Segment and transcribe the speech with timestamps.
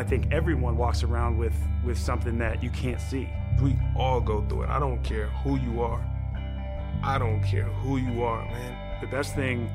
[0.00, 1.52] I think everyone walks around with,
[1.84, 3.28] with something that you can't see.
[3.60, 4.70] We all go through it.
[4.70, 6.00] I don't care who you are.
[7.02, 9.00] I don't care who you are, man.
[9.02, 9.70] The best thing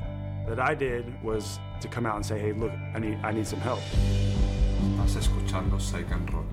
[0.48, 3.46] that I did was to come out and say, hey, look, I need, I need
[3.46, 3.78] some help.
[4.98, 6.46] Estás escuchando Psych and Roll,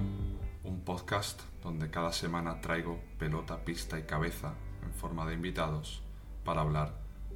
[0.65, 4.53] un podcast donde cada semana traigo pelota, pista y cabeza
[4.83, 6.03] en forma de invitados
[6.45, 6.93] para hablar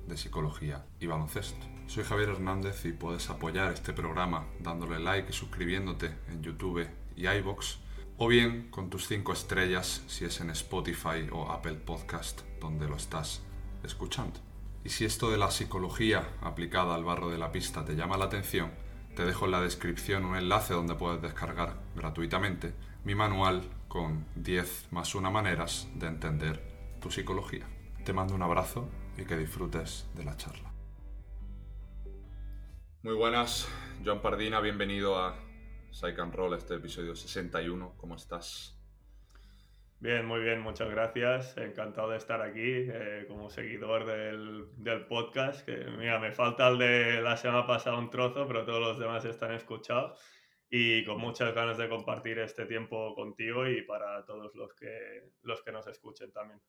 [0.07, 1.76] de psicología y baloncesto.
[1.87, 7.27] Soy Javier Hernández y puedes apoyar este programa dándole like y suscribiéndote en YouTube y
[7.27, 7.79] iBox
[8.17, 12.97] o bien con tus 5 estrellas si es en Spotify o Apple Podcast donde lo
[12.97, 13.41] estás
[13.85, 14.37] escuchando.
[14.83, 18.25] Y si esto de la psicología aplicada al barro de la pista te llama la
[18.25, 18.71] atención,
[19.15, 22.73] te dejo en la descripción un enlace donde puedes descargar gratuitamente
[23.05, 26.61] mi manual con 10 más 1 maneras de entender
[26.99, 27.65] tu psicología.
[28.03, 30.66] Te mando un abrazo y que disfrutes de la charla.
[33.03, 33.69] Muy buenas,
[34.03, 35.37] Joan Pardina, bienvenido a
[35.91, 37.93] Psych and Roll, este episodio 61.
[37.95, 38.75] ¿Cómo estás?
[39.99, 41.55] Bien, muy bien, muchas gracias.
[41.57, 45.63] Encantado de estar aquí eh, como seguidor del, del, podcast.
[45.63, 49.23] Que, mira, me falta el de la semana pasada un trozo, pero todos los demás
[49.25, 50.19] están escuchados.
[50.67, 55.61] Y con muchas ganas de compartir este tiempo contigo y para todos los que, los
[55.61, 56.59] que nos escuchen también.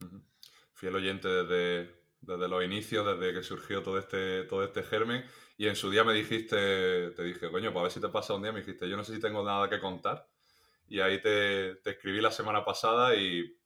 [0.75, 5.25] Fiel oyente desde, desde los inicios, desde que surgió todo este, todo este germen.
[5.57, 8.35] Y en su día me dijiste, te dije, coño, pues a ver si te pasa
[8.35, 10.27] un día, me dijiste, yo no sé si tengo nada que contar.
[10.87, 13.57] Y ahí te, te escribí la semana pasada y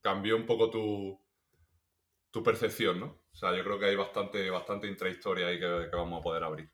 [0.00, 1.20] cambió un poco tu,
[2.30, 3.06] tu percepción, ¿no?
[3.32, 6.44] O sea, yo creo que hay bastante, bastante intrahistoria ahí que, que vamos a poder
[6.44, 6.70] abrir.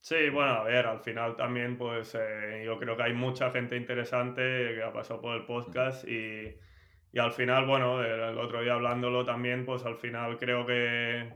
[0.00, 3.76] Sí, bueno, a ver, al final también, pues eh, yo creo que hay mucha gente
[3.76, 4.40] interesante
[4.74, 6.54] que ha pasado por el podcast y,
[7.12, 11.32] y al final, bueno, el otro día hablándolo también, pues al final creo que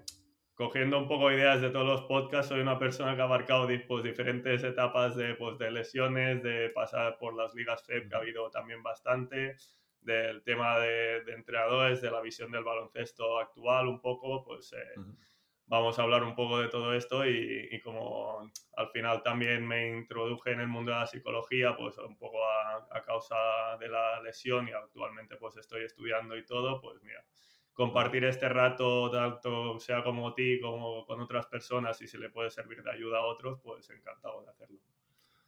[0.54, 4.04] cogiendo un poco ideas de todos los podcasts, soy una persona que ha abarcado pues,
[4.04, 8.50] diferentes etapas de, pues, de lesiones, de pasar por las ligas FEP, que ha habido
[8.50, 9.56] también bastante,
[10.02, 14.98] del tema de, de entrenadores, de la visión del baloncesto actual un poco, pues eh,
[14.98, 15.16] uh -huh.
[15.70, 20.50] Vamos a hablar un poco de todo esto y, como al final también me introduje
[20.50, 23.36] en el mundo de la psicología, pues un poco a, causa
[23.78, 27.24] de la lesión y actualmente pues estoy estudiando y todo, pues mira,
[27.72, 32.50] compartir este rato, tanto sea como ti como con otras personas y si le puede
[32.50, 34.80] servir de ayuda a otros, pues encantado de hacerlo.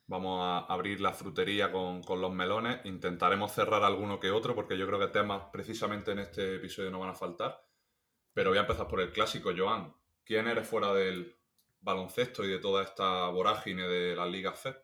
[0.07, 2.85] Vamos a abrir la frutería con, con, los melones.
[2.85, 7.01] Intentaremos cerrar alguno que otro porque yo creo que temas precisamente en este episodio no
[7.01, 7.65] van a faltar.
[8.35, 9.93] Pero voy a empezar por el clásico, Joan.
[10.25, 11.35] ¿Quién eres fuera del
[11.81, 14.77] baloncesto y de toda esta vorágine de las ligas FED?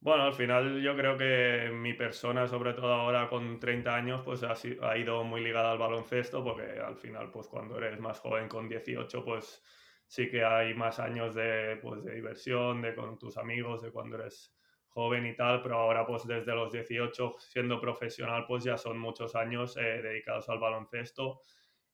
[0.00, 4.44] Bueno, al final yo creo que mi persona, sobre todo ahora con 30 años, pues
[4.44, 8.48] ha, ha, ido muy ligada al baloncesto, porque al final, pues cuando eres más joven
[8.48, 9.60] con 18, pues
[10.06, 14.16] sí que hay más años de, pues, de diversión, de con tus amigos, de cuando
[14.16, 14.54] eres
[14.88, 19.36] joven y tal, pero ahora pues desde los 18 siendo profesional pues ya son muchos
[19.36, 21.40] años eh, dedicados al baloncesto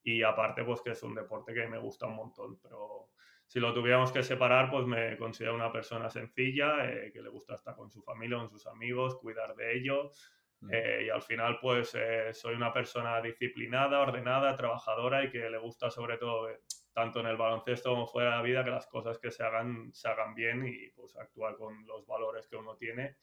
[0.05, 3.09] y aparte pues que es un deporte que me gusta un montón, pero
[3.47, 7.55] si lo tuviéramos que separar, pues me considero una persona sencilla, eh, que le gusta
[7.55, 10.31] estar con su familia, con sus amigos, cuidar de ellos.
[10.69, 15.57] Eh, y al final, pues eh, soy una persona disciplinada, ordenada, trabajadora y que le
[15.57, 16.49] gusta sobre todo,
[16.93, 19.91] tanto en el baloncesto como fuera de la vida, que las cosas que se hagan,
[19.91, 23.17] se hagan bien y pues actuar con los valores que uno tiene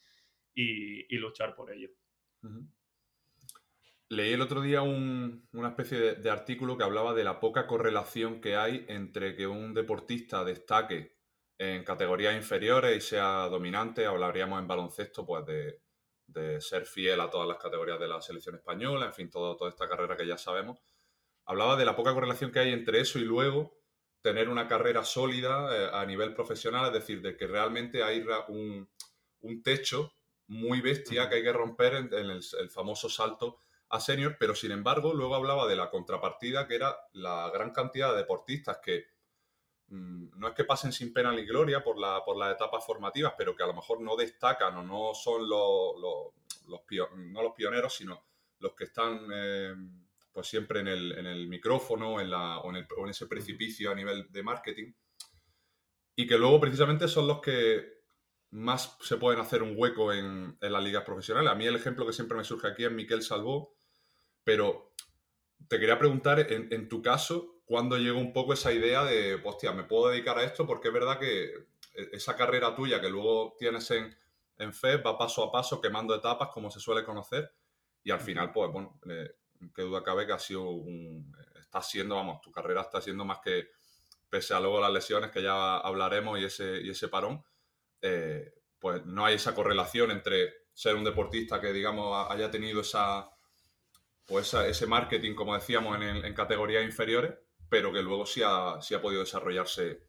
[0.53, 1.89] y, y luchar por ello.
[2.43, 2.67] Uh -huh.
[4.13, 7.65] Leí el otro día un, una especie de, de, artículo que hablaba de la poca
[7.65, 11.17] correlación que hay entre que un deportista destaque
[11.57, 14.05] en categorías inferiores y sea dominante.
[14.05, 15.81] Hablaríamos en baloncesto pues de,
[16.27, 19.71] de ser fiel a todas las categorías de la selección española, en fin, todo, toda
[19.71, 20.79] esta carrera que ya sabemos.
[21.45, 23.79] Hablaba de la poca correlación que hay entre eso y luego
[24.21, 28.87] tener una carrera sólida eh, a nivel profesional, es decir, de que realmente hay un,
[29.39, 30.13] un techo
[30.45, 33.57] muy bestia que hay que romper en, en el, el famoso salto
[33.93, 38.09] a senior, pero sin embargo luego hablaba de la contrapartida que era la gran cantidad
[38.11, 39.05] de deportistas que
[39.89, 43.35] mmm, no es que pasen sin pena ni gloria por, la, por las etapas formativas,
[43.37, 46.33] pero que a lo mejor no destacan o no son los, los,
[46.67, 46.81] los
[47.17, 48.25] no los pioneros, sino
[48.57, 49.75] los que están eh,
[50.31, 53.27] pues siempre en el, en el micrófono en la, o, en el, o en ese
[53.27, 54.91] precipicio a nivel de marketing
[56.15, 58.01] y que luego precisamente son los que
[58.49, 61.51] más se pueden hacer un hueco en, en, las ligas profesionales.
[61.51, 63.75] A mí el ejemplo que siempre me surge aquí es Miquel Salvó,
[64.43, 64.93] pero
[65.67, 69.71] te quería preguntar, en, en, tu caso, ¿cuándo llegó un poco esa idea de, hostia,
[69.71, 70.65] me puedo dedicar a esto?
[70.65, 71.67] Porque es verdad que
[72.11, 74.15] esa carrera tuya que luego tienes en,
[74.57, 77.51] en FED va paso a paso quemando etapas, como se suele conocer,
[78.03, 79.35] y al final, pues, bueno, eh,
[79.73, 81.35] qué duda cabe que ha sido un...
[81.59, 83.69] Está siendo, vamos, tu carrera está siendo más que,
[84.29, 87.43] pese a luego las lesiones que ya hablaremos y ese, y ese parón,
[88.01, 93.29] eh, pues no hay esa correlación entre ser un deportista que, digamos, haya tenido esa,
[94.25, 97.33] pues ese marketing, como decíamos, en, categorías inferiores,
[97.69, 100.03] pero que luego sí ha, sí ha podido desarrollarse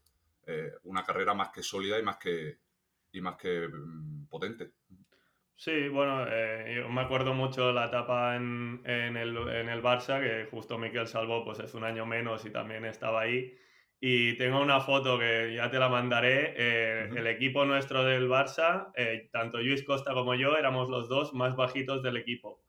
[0.47, 2.59] eh, una carrera más que sólida y más que,
[3.13, 4.73] y más que mm, potente.
[5.57, 10.21] Sí, bueno, eh, yo me acuerdo mucho la etapa en, en, el, en el Barça,
[10.21, 13.57] que justo Miquel Salvó pues es un año menos y también estaba ahí.
[14.01, 16.55] Y tengo una foto que ya te la mandaré.
[16.57, 18.93] Eh, el equipo nuestro del Barça,
[19.31, 22.64] tanto Luis Costa como yo, éramos los dos más bajitos del equipo.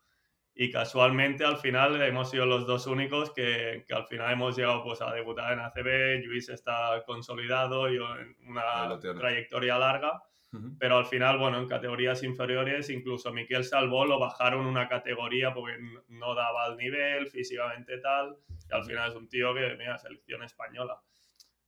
[0.58, 4.84] Y casualmente al final hemos sido los dos únicos que, que al final hemos llegado
[4.86, 6.26] pues, a debutar en ACB.
[6.26, 10.24] Luis está consolidado y en una trayectoria larga.
[10.80, 15.78] Pero al final, bueno, en categorías inferiores, incluso Miquel Salvó lo bajaron una categoría porque
[16.08, 18.38] no daba el nivel, físicamente tal.
[18.70, 20.98] Y al final es un tío que, mira, selección española.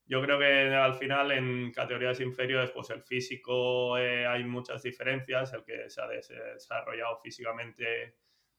[0.05, 5.51] Yo creo que al final en categorías inferiores, pues el físico eh, hay muchas diferencias.
[5.51, 8.15] El que se ha desarrollado físicamente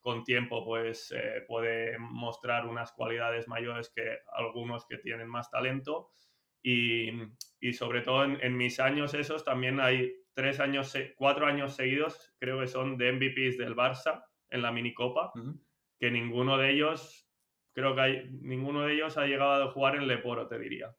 [0.09, 6.13] con tiempo, pues eh, puede mostrar unas cualidades mayores que algunos que tienen más talento.
[6.63, 7.11] Y,
[7.61, 12.59] y sobre todo en, mis años esos también hay tres años, cuatro años seguidos, creo
[12.59, 15.31] que son de MVPs del Barça en la minicopa,
[16.01, 17.29] que ninguno de ellos,
[17.75, 20.97] creo que hay, ninguno de ellos ha llegado a jugar en Leporo, te diría.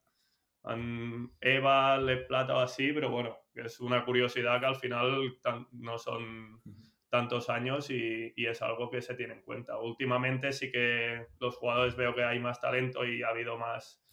[1.42, 5.36] Eva, Le Plata o así, pero bueno, es una curiosidad que al final
[5.72, 6.62] no son
[7.10, 9.78] tantos años y, es algo que se tiene en cuenta.
[9.78, 14.04] Últimamente sí que los jugadores veo que hay más talento y ha habido más...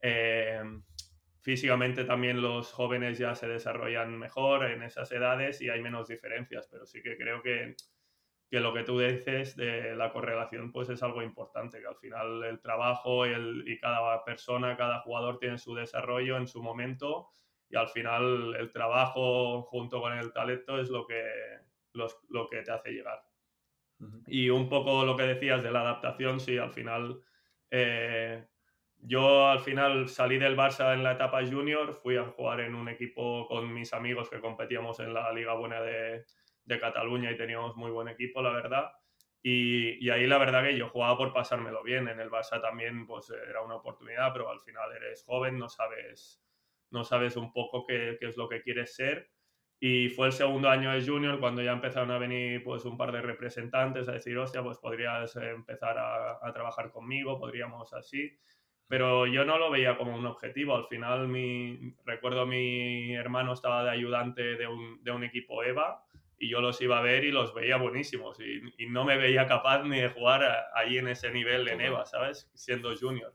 [0.00, 0.62] Eh,
[1.46, 6.68] físicamente también los jóvenes ya se desarrollan mejor en esas edades y hay menos diferencias,
[6.68, 7.76] pero sí que creo que,
[8.50, 12.42] que lo que tú dices de la correlación pues es algo importante, que al final
[12.42, 17.28] el trabajo el, y cada persona, cada jugador tiene su desarrollo en su momento
[17.68, 21.22] y al final el trabajo junto con el talento es lo que,
[21.96, 23.22] lo que te hace llegar.
[24.26, 27.22] Y un poco lo que decías de la adaptación, sí, al final
[27.70, 28.46] eh,
[28.98, 32.88] yo al final salí del Barça en la etapa junior, fui a jugar en un
[32.88, 36.24] equipo con mis amigos que competíamos en la Liga Buena de,
[36.64, 38.92] de Cataluña y teníamos muy buen equipo, la verdad.
[39.42, 42.08] Y, y, ahí la verdad que yo jugaba por pasármelo bien.
[42.08, 46.42] En el Barça también pues era una oportunidad, pero al final eres joven, no sabes,
[46.90, 49.30] no sabes un poco qué, qué es lo que quieres ser.
[49.78, 53.12] Y fue el segundo año de junior cuando ya empezaron a venir pues un par
[53.12, 58.38] de representantes a decir, hostia, pues podrías empezar a, a trabajar conmigo, podríamos así
[58.88, 60.76] pero yo no lo veía como un objetivo.
[60.76, 66.04] Al final, mi, recuerdo mi hermano estaba de ayudante de un, de un, equipo EVA
[66.38, 69.46] y yo los iba a ver y los veía buenísimos y, y no me veía
[69.46, 70.44] capaz ni de jugar
[70.74, 72.50] ahí en ese nivel en EVA, ¿sabes?
[72.54, 73.34] Siendo junior.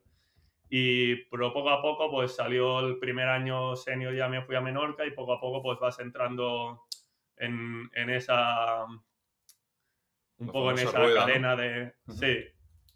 [0.74, 4.62] Y pero poco a poco pues salió el primer año senior, ya me fui a
[4.62, 6.86] Menorca y poco a poco pues vas entrando
[7.36, 8.86] en, en esa...
[10.38, 11.94] Un poco en esa cadena de...
[12.08, 12.46] Sí,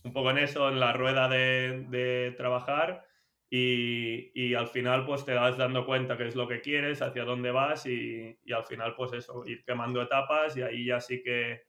[0.06, 3.06] un poco en eso, en la rueda de, trabajar
[3.50, 7.26] y, y, al final pues te das dando cuenta qué es lo que quieres, hacia
[7.26, 11.22] dónde vas y, y, al final pues eso, ir quemando etapas y ahí ya sí
[11.22, 11.65] que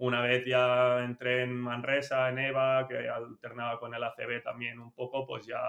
[0.00, 4.92] una vez ya entré en Manresa, en EVA, que alternaba con el ACB también un
[4.94, 5.60] poco, pues ya,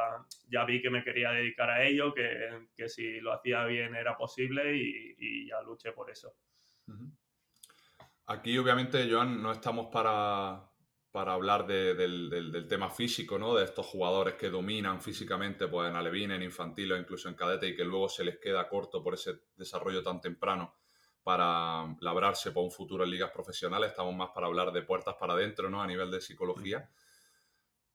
[0.48, 4.16] ya vi que me quería dedicar a ello, que, que si lo hacía bien era
[4.16, 6.34] posible y, y ya luché por eso.
[8.28, 10.64] Aquí obviamente, Joan, no estamos para,
[11.12, 13.56] para hablar del, tema físico, ¿no?
[13.56, 17.68] De estos jugadores que dominan físicamente pues, en alevín, en infantil o incluso en cadete
[17.68, 20.81] y que luego se les queda corto por ese desarrollo tan temprano
[21.24, 23.92] para labrarse por un futuro en ligas profesionales.
[23.92, 25.82] Estamos más para hablar de puertas para adentro, ¿no?
[25.82, 26.90] A nivel de psicología.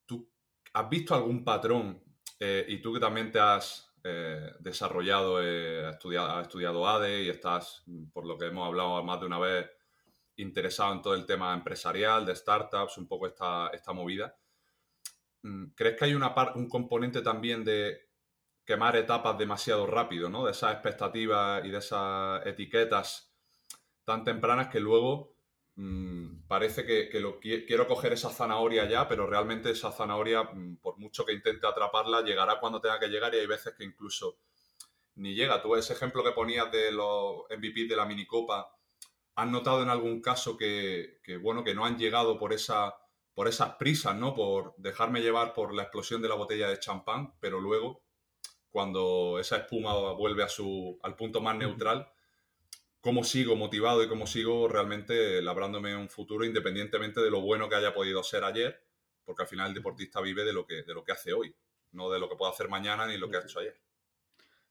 [0.04, 0.28] ¿Tú
[0.72, 2.02] has visto algún patrón?
[2.38, 7.28] Eh, y tú que también te has eh, desarrollado, eh, estudiado, has estudiado ADE y
[7.28, 9.70] estás, por lo que hemos hablado más de una vez,
[10.36, 14.36] interesado en todo el tema empresarial, de startups, un poco esta, esta movida.
[15.42, 18.05] Mm, ¿Crees que hay una un componente también de
[18.66, 20.44] quemar etapas demasiado rápido, ¿no?
[20.44, 23.32] De esas expectativas y de esas etiquetas
[24.04, 25.36] tan tempranas que luego
[25.76, 27.08] mmm, parece que,
[27.66, 32.22] quiero coger esa zanahoria ya, pero realmente esa zanahoria, mm, por mucho que intente atraparla,
[32.22, 34.38] llegará cuando tenga que llegar y hay veces que incluso
[35.16, 35.62] ni llega.
[35.62, 38.76] Tú ese ejemplo que ponías de los MVP de la minicopa,
[39.38, 42.96] ¿Han notado en algún caso que, bueno, que no han llegado por, esa,
[43.34, 44.34] por esas prisas, ¿no?
[44.34, 48.02] Por dejarme llevar por la explosión de la botella de champán, pero luego,
[48.76, 52.06] cuando esa espuma vuelve a su, al punto más neutral,
[53.00, 57.76] cómo sigo motivado y cómo sigo realmente labrándome un futuro independientemente de lo bueno que
[57.76, 58.78] haya podido ser ayer,
[59.24, 61.56] porque al final el deportista vive de lo que, de lo que hace hoy,
[61.92, 63.78] no de lo que puede hacer mañana ni lo que ha hecho ayer.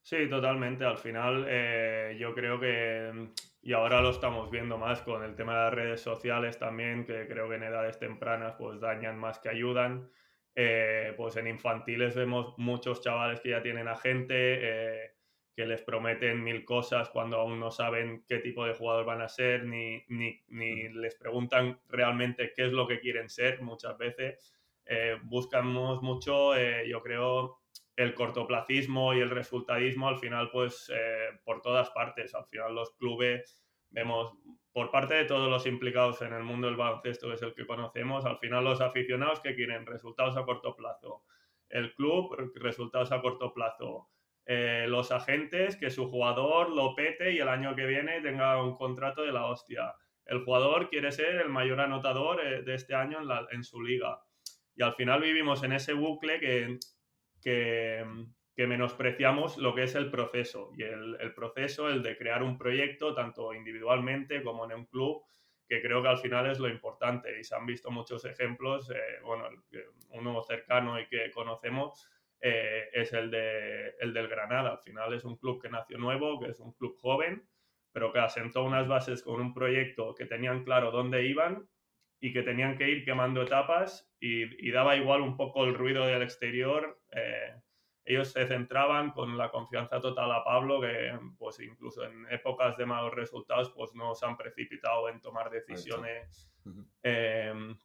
[0.04, 0.86] Sí, totalmente.
[0.86, 3.32] Al final eh, yo creo que,
[3.64, 7.28] y ahora lo estamos viendo más con el tema de las redes sociales también, que
[7.28, 10.12] creo que en edades tempranas pues dañan más que ayudan.
[10.56, 15.12] Eh, pues en infantiles vemos muchos chavales que ya tienen agente, eh,
[15.54, 19.30] que les prometen mil cosas cuando aún no saben qué tipo de jugador van a
[19.30, 24.54] ser, ni, ni, ni les preguntan realmente qué es lo que quieren ser muchas veces.
[25.24, 26.54] buscamos mucho,
[26.86, 27.60] yo creo,
[27.96, 32.36] el cortoplacismo y el resultadismo al final pues eh, por todas partes.
[32.36, 34.34] Al final los clubes vemos
[34.76, 37.66] por parte de todos los implicados en el mundo del baloncesto, que es el que
[37.66, 41.24] conocemos, al final los aficionados que quieren resultados a corto plazo,
[41.70, 44.10] el club resultados a corto plazo,
[44.46, 48.76] eh, los agentes que su jugador lo pete y el año que viene tenga un
[48.76, 49.96] contrato de la hostia.
[50.26, 54.20] El jugador quiere ser el mayor anotador eh, de este año en, en su liga.
[54.76, 56.80] Y al final vivimos en ese bucle que
[57.42, 58.04] que,
[58.58, 60.72] menospreciamos lo que es el proceso.
[60.78, 65.24] Y el, proceso, el de crear un proyecto, tanto individualmente como en un club,
[65.68, 67.38] que creo que al final es lo importante.
[67.40, 69.50] Y se han visto muchos ejemplos, eh, bueno,
[70.10, 72.10] uno cercano y que conocemos
[72.40, 74.72] eh, es el, de, el del Granada.
[74.72, 77.46] Al final es un club que nació nuevo, que es un club joven,
[77.92, 81.68] pero que asentó unas bases con un proyecto que tenían claro dónde iban
[82.20, 86.22] y que tenían que ir quemando etapas y, daba igual un poco el ruido del
[86.22, 87.00] exterior.
[87.12, 87.56] Eh,
[88.06, 92.86] ellos se centraban con la confianza total a Pablo, que pues incluso en épocas de
[92.86, 96.50] malos resultados pues no se han precipitado en tomar decisiones
[97.04, 97.76] em,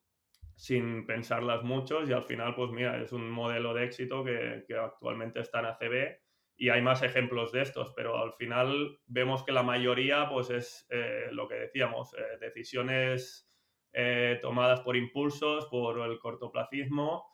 [0.55, 4.77] sin pensarlas mucho y al final pues mira, es un modelo de éxito que, que
[4.77, 6.21] actualmente está en ACB
[6.61, 10.87] y hay más ejemplos de estos, pero al final vemos que la mayoría pues es
[10.91, 13.50] eh, lo que decíamos, eh, decisiones
[13.95, 17.25] eh, tomadas por impulsos, por el cortoplacismo.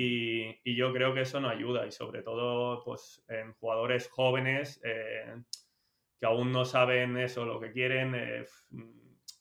[0.00, 5.42] Y, yo creo que eso no ayuda y sobre todo pues, en jugadores jóvenes eh,
[6.20, 8.44] que aún no saben eso, lo que quieren, eh,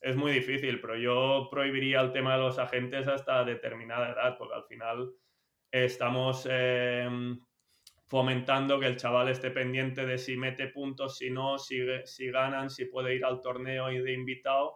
[0.02, 4.56] es muy difícil, pero yo prohibiría el tema de los agentes hasta determinada edad, porque
[4.56, 5.12] al final
[5.72, 6.50] estamos
[8.08, 12.72] fomentando que el chaval esté pendiente de si mete puntos, si no, si, si ganan,
[12.72, 14.76] si puede ir al torneo y de invitado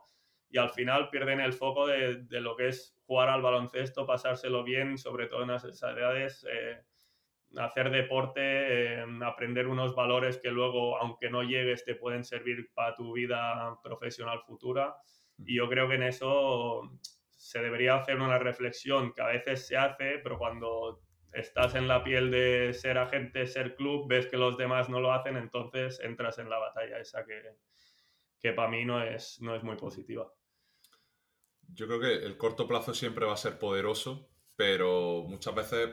[0.52, 4.98] y al final pierden el foco de, lo que es jugar al baloncesto, pasárselo bien,
[4.98, 6.82] sobre todo en esas edades, eh,
[7.58, 8.42] hacer deporte,
[8.96, 13.80] eh, aprender unos valores que luego, aunque no llegues, te pueden servir para tu vida
[13.82, 14.96] profesional futura.
[15.38, 16.82] Y yo creo que en eso
[17.30, 22.04] se debería hacer una reflexión que a veces se hace, pero cuando estás en la
[22.04, 26.40] piel de ser agente, ser club, ves que los demás no lo hacen, entonces entras
[26.40, 27.42] en la batalla esa que,
[28.42, 30.32] que para mí no es, no es muy positiva.
[31.74, 35.90] Yo creo que el corto plazo siempre va a ser poderoso, pero muchas veces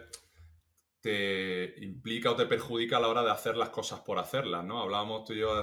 [1.01, 4.81] te implica o te perjudica a la hora de hacer las cosas por hacerlas, ¿no?
[4.81, 5.63] Hablábamos tú y yo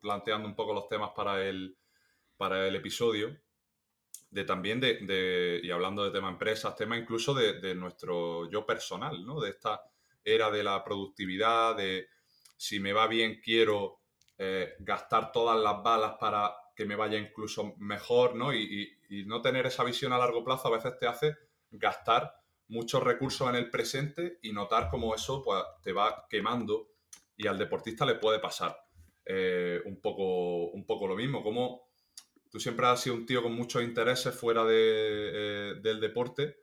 [0.00, 1.76] planteando un poco los temas para el,
[2.36, 3.36] para el episodio,
[4.30, 9.40] de también de, y hablando de tema empresas, tema incluso de, nuestro yo personal, ¿no?
[9.40, 9.82] De esta
[10.22, 12.08] era de la productividad, de
[12.56, 14.00] si me va bien quiero
[14.36, 18.54] eh, gastar todas las balas para que me vaya incluso mejor, ¿no?
[18.54, 21.36] Y, no tener esa visión a largo plazo a veces te hace
[21.70, 22.34] gastar
[22.68, 26.88] muchos recursos en el presente y notar cómo eso pues, te va quemando
[27.36, 28.76] y al deportista le puede pasar
[29.24, 31.42] eh, un, poco, un poco lo mismo.
[31.42, 31.88] Como
[32.50, 36.62] tú siempre has sido un tío con muchos intereses fuera de, eh, del deporte,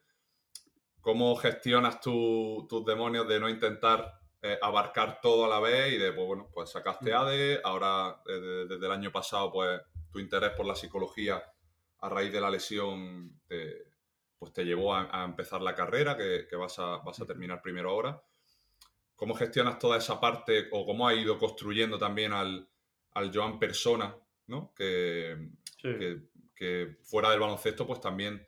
[1.01, 6.11] ¿cómo gestionas tus demonios de no intentar eh, abarcar todo a la vez y de,
[6.11, 7.15] pues bueno, pues sacaste mm.
[7.15, 11.43] ADE, ahora desde el año pasado pues tu interés por la psicología
[12.05, 13.85] a raíz de la lesión te,
[14.37, 18.21] pues te llevó a, empezar la carrera que, vas, a, vas, a, terminar primero ahora.
[19.15, 22.69] ¿Cómo gestionas toda esa parte o cómo ha ido construyendo también al,
[23.13, 24.15] al Joan persona,
[24.47, 24.73] ¿no?
[24.75, 25.49] que,
[26.55, 28.45] que, fuera del baloncesto pues también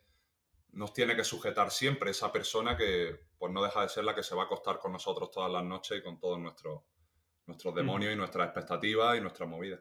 [0.72, 4.22] nos tiene que sujetar siempre esa persona que pues no deja de ser la que
[4.22, 6.82] se va a acostar con nosotros todas las noches y con todos nuestros,
[7.46, 9.80] nuestros demonios y nuestras expectativas y nuestras movidas.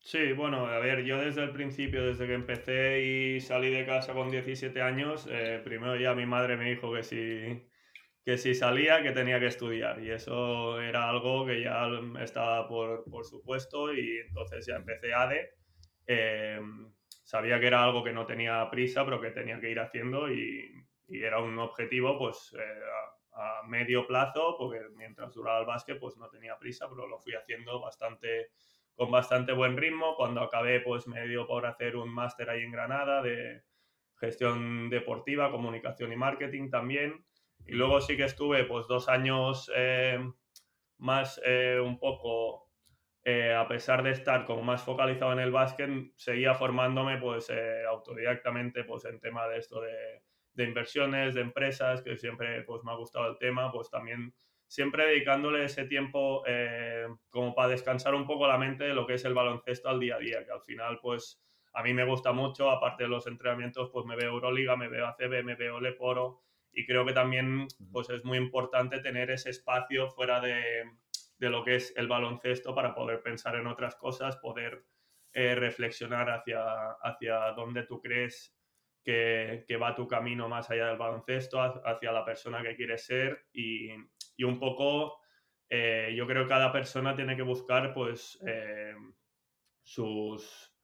[0.00, 4.14] Sí, bueno, a ver, yo desde el principio, desde que empecé y salí de casa
[4.14, 7.68] con 17 años, eh, primero ya mi madre me dijo que si,
[8.24, 10.02] que si salía, que tenía que estudiar.
[10.02, 11.88] Y eso era algo que ya
[12.22, 15.50] estaba por, por supuesto y entonces ya empecé ADE.
[16.06, 16.60] Eh,
[17.24, 20.72] sabía que era algo que no tenía prisa, pero que tenía que ir haciendo y,
[21.08, 22.80] y era un objetivo pues eh,
[23.32, 27.18] a, a, medio plazo, porque mientras duraba el básquet pues no tenía prisa, pero lo
[27.20, 28.50] fui haciendo bastante
[28.98, 30.16] con bastante buen ritmo.
[30.16, 33.62] Cuando acabé, pues me dio por hacer un máster ahí en Granada de
[34.16, 37.24] gestión deportiva, comunicación y marketing también.
[37.64, 40.18] Y luego sí que estuve pues dos años eh,
[40.96, 42.72] más eh, un poco
[43.22, 47.52] eh, a pesar de estar como más focalizado en el básquet, seguía formándome pues
[47.88, 50.22] autodidactamente pues en tema de esto de,
[50.54, 54.34] de, inversiones, de empresas, que siempre pues me ha gustado el tema, pues también
[54.68, 59.14] siempre dedicándole ese tiempo eh, como para descansar un poco la mente de lo que
[59.14, 62.32] es el baloncesto al día a día, que al final pues a mí me gusta
[62.32, 66.42] mucho, aparte de los entrenamientos pues me veo Euroliga, me veo ACB, me veo Leporo
[66.72, 70.84] y creo que también pues es muy importante tener ese espacio fuera de
[71.38, 74.84] de lo que es el baloncesto para poder pensar en otras cosas, poder
[75.32, 78.54] eh, reflexionar hacia, hacia dónde tú crees
[79.04, 83.90] que, va tu camino más allá del baloncesto, hacia la persona que quieres ser y,
[84.44, 85.20] un poco
[85.68, 88.94] eh, yo creo que cada persona tiene que buscar pues eh,
[89.82, 90.74] sus,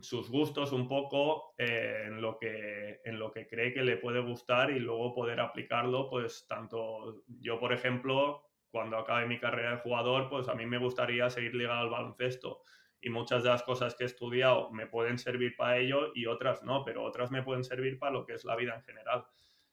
[0.00, 4.70] sus gustos un poco en, lo que, en lo que cree que le puede gustar
[4.70, 8.46] y luego poder aplicarlo pues tanto yo por ejemplo
[8.76, 12.60] cuando acabe mi carrera de jugador, pues a mí me gustaría seguir ligado al baloncesto.
[13.00, 16.62] Y muchas de las cosas que he estudiado me pueden servir para ello y otras
[16.62, 19.24] no, pero otras me pueden servir para lo que es la vida en general.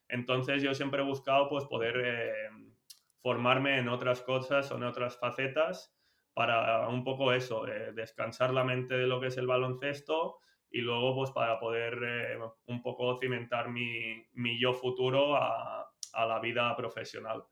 [0.08, 2.50] Entonces yo siempre he buscado pues poder eh,
[3.22, 5.96] formarme en otras cosas o en otras facetas
[6.34, 10.82] para un poco eso, eh, descansar la mente de lo que es el baloncesto y
[10.82, 16.40] luego pues para poder eh, un poco cimentar mi, mi yo futuro a, a la
[16.40, 17.44] vida profesional.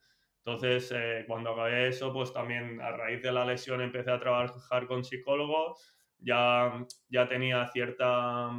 [0.44, 0.92] Entonces,
[1.28, 5.96] cuando acabé eso, pues también a raíz de la lesión empecé a trabajar con psicólogos,
[6.18, 8.50] ya, ya tenía cierta,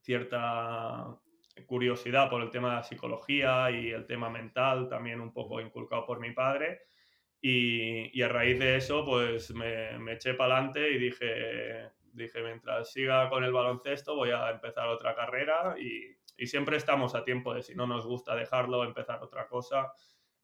[0.00, 1.18] cierta
[1.64, 6.04] curiosidad por el tema de la psicología y el tema mental, también un poco inculcado
[6.04, 6.82] por mi padre.
[7.40, 12.42] Y, y a raíz de eso, pues me, me eché para adelante y dije, dije,
[12.42, 17.24] mientras siga con el baloncesto, voy a empezar otra carrera y, y siempre estamos a
[17.24, 19.92] tiempo de si no nos gusta dejarlo, empezar otra cosa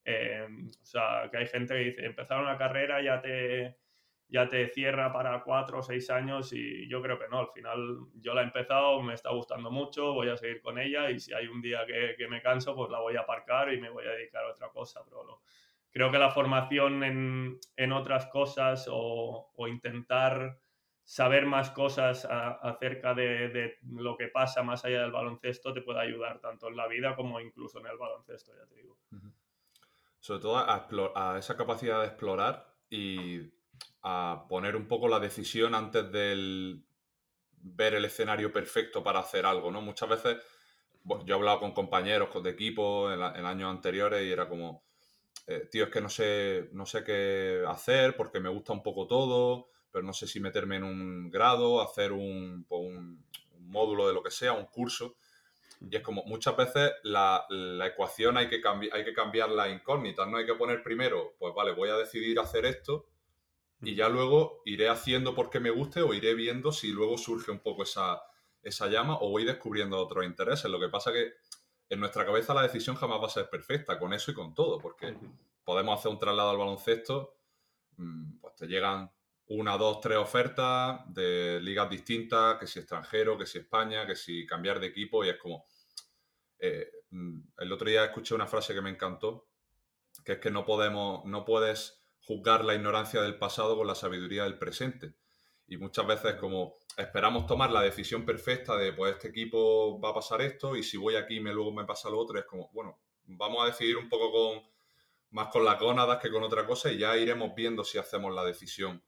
[0.05, 3.77] Em, o sea, que hay gente que dice, empezar una carrera ya te,
[4.33, 7.99] ya te cierra para cuatro o seis años y yo creo que no, al final
[8.15, 11.35] yo la he empezado, me está gustando mucho, voy a seguir con ella y si
[11.35, 14.07] hay un día que, que me canso, pues la voy a aparcar y me voy
[14.07, 15.39] a dedicar a otra cosa, pero
[15.91, 20.57] creo que la formación en, en otras cosas o, o, intentar
[21.03, 25.99] saber más cosas acerca de, de, lo que pasa más allá del baloncesto te puede
[25.99, 28.97] ayudar tanto en la vida como incluso en el baloncesto, ya te digo.
[30.19, 33.53] Sobre todo a, esa capacidad de explorar y
[34.01, 36.83] a poner un poco la decisión antes del
[37.63, 39.81] ver el escenario perfecto para hacer algo, ¿no?
[39.81, 40.37] Muchas veces
[41.25, 44.83] yo he hablado con compañeros de equipo en, años anteriores y era como,
[45.47, 49.07] eh, tío, es que no sé, no sé qué hacer porque me gusta un poco
[49.07, 53.25] todo, pero no sé si meterme en un grado, hacer un, un
[53.59, 55.15] módulo de lo que sea, un curso.
[55.89, 57.45] Y es como muchas veces la,
[57.85, 61.71] ecuación hay que, hay que cambiar la incógnita, no hay que poner primero, pues vale,
[61.71, 63.07] voy a decidir hacer esto
[63.83, 67.59] y ya luego iré haciendo porque me guste o iré viendo si luego surge un
[67.59, 68.21] poco esa,
[68.61, 70.69] esa llama o voy descubriendo otros intereses.
[70.71, 71.33] Lo que pasa que
[71.89, 74.79] en nuestra cabeza la decisión jamás va a ser perfecta con eso y con todo,
[74.79, 75.15] porque
[75.63, 77.35] podemos hacer un traslado al baloncesto,
[77.97, 79.11] mm, pues te llegan
[79.47, 84.45] una, dos, tres ofertas de ligas distintas, que si extranjero, que si España, que si
[84.45, 85.65] cambiar de equipo, y es como,
[86.59, 89.49] eh, mm, el otro día escuché una frase que me encantó,
[90.23, 94.43] que es que no podemos, no puedes juzgar la ignorancia del pasado con la sabiduría
[94.43, 95.13] del presente.
[95.67, 100.13] Y muchas veces como esperamos tomar la decisión perfecta de, pues este equipo va a
[100.13, 102.99] pasar esto y si voy aquí me luego me pasa lo otro, es como, bueno,
[103.25, 104.73] vamos a decidir un poco con
[105.31, 108.45] más con las gónadas que con otra cosa y ya iremos viendo si hacemos la
[108.45, 109.03] decisión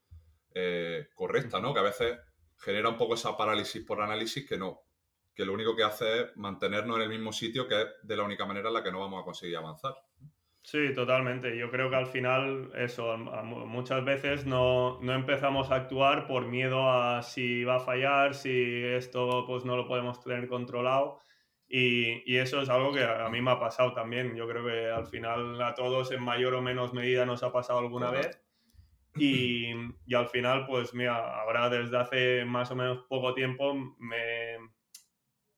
[0.54, 1.72] eh, correcta, ¿no?
[1.72, 2.18] Que a veces
[2.56, 4.80] genera un poco esa parálisis por análisis que no,
[5.34, 8.24] que lo único que hace es mantenernos en el mismo sitio, que es de la
[8.24, 9.94] única manera en la que no vamos a conseguir avanzar.
[10.66, 11.56] Sí, totalmente.
[11.56, 16.90] Yo creo que al final, eso, muchas veces no, no, empezamos a actuar por miedo
[16.90, 21.20] a si va a fallar, si esto pues no lo podemos tener controlado.
[21.68, 24.34] Y, y, eso es algo que a, mí me ha pasado también.
[24.34, 27.78] Yo creo que al final a todos en mayor o menos medida nos ha pasado
[27.78, 28.42] alguna vez.
[29.14, 29.70] Y,
[30.04, 34.58] y, al final, pues mira, ahora desde hace más o menos poco tiempo me,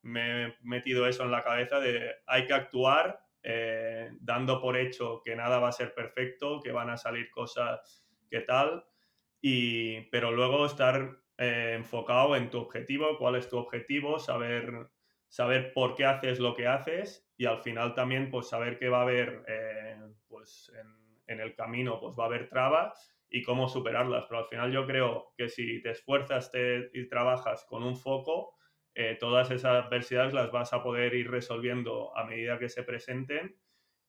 [0.03, 5.23] me he metido eso en la cabeza de hay que actuar eh, dando por hecho
[5.25, 8.85] que nada va a ser perfecto, que van a salir cosas que tal,
[9.41, 14.89] y, pero luego estar eh, enfocado en tu objetivo, cuál es tu objetivo, saber,
[15.29, 18.99] saber por qué haces lo que haces y al final también pues saber que va
[18.99, 19.97] a haber eh,
[20.27, 20.73] pues
[21.27, 24.87] en, el camino pues va a haber trabas y cómo superarlas, pero al final yo
[24.87, 28.58] creo que si te esfuerzas te, y trabajas con un foco,
[29.01, 33.57] eh, todas esas adversidades las vas a poder ir resolviendo a medida que se presenten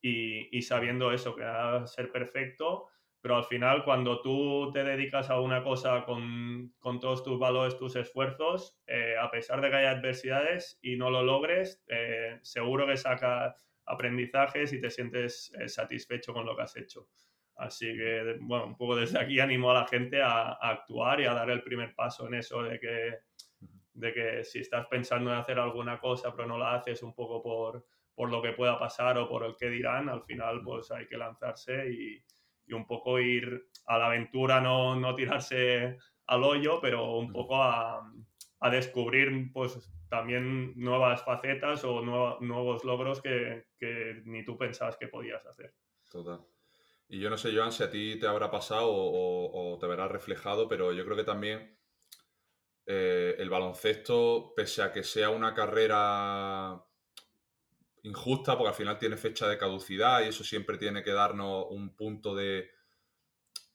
[0.02, 2.88] y, sabiendo eso, que va a ser perfecto,
[3.22, 7.96] pero al final cuando tú te dedicas a una cosa con, todos tus valores, tus
[7.98, 12.98] esfuerzos, eh, a pesar de que haya adversidades y no lo logres, eh, seguro que
[12.98, 17.08] sacas aprendizajes y te sientes satisfecho con lo que has hecho.
[17.58, 21.34] Así que, bueno, un poco desde aquí animo a la gente a, actuar y a
[21.36, 23.29] dar el primer paso en eso de que,
[24.00, 27.44] de que si estás pensando en hacer alguna cosa pero no la haces un poco
[27.44, 27.86] por,
[28.16, 31.18] por lo que pueda pasar o por el que dirán, al final pues hay que
[31.18, 32.24] lanzarse y,
[32.72, 38.00] un poco ir a la aventura, no, no tirarse al hoyo, pero un poco a,
[38.60, 42.02] a descubrir pues también nuevas facetas o
[42.40, 45.74] nuevos logros que, que, ni tú pensabas que podías hacer.
[46.12, 46.46] Total.
[47.08, 50.12] Y yo no sé, Joan, si a ti te habrá pasado o, o te verás
[50.12, 51.79] reflejado, pero yo creo que también
[52.92, 56.84] eh, el baloncesto, pese a que sea una carrera
[58.02, 61.96] injusta, porque al final tiene fecha de caducidad y eso siempre tiene que darnos un
[61.96, 62.72] punto de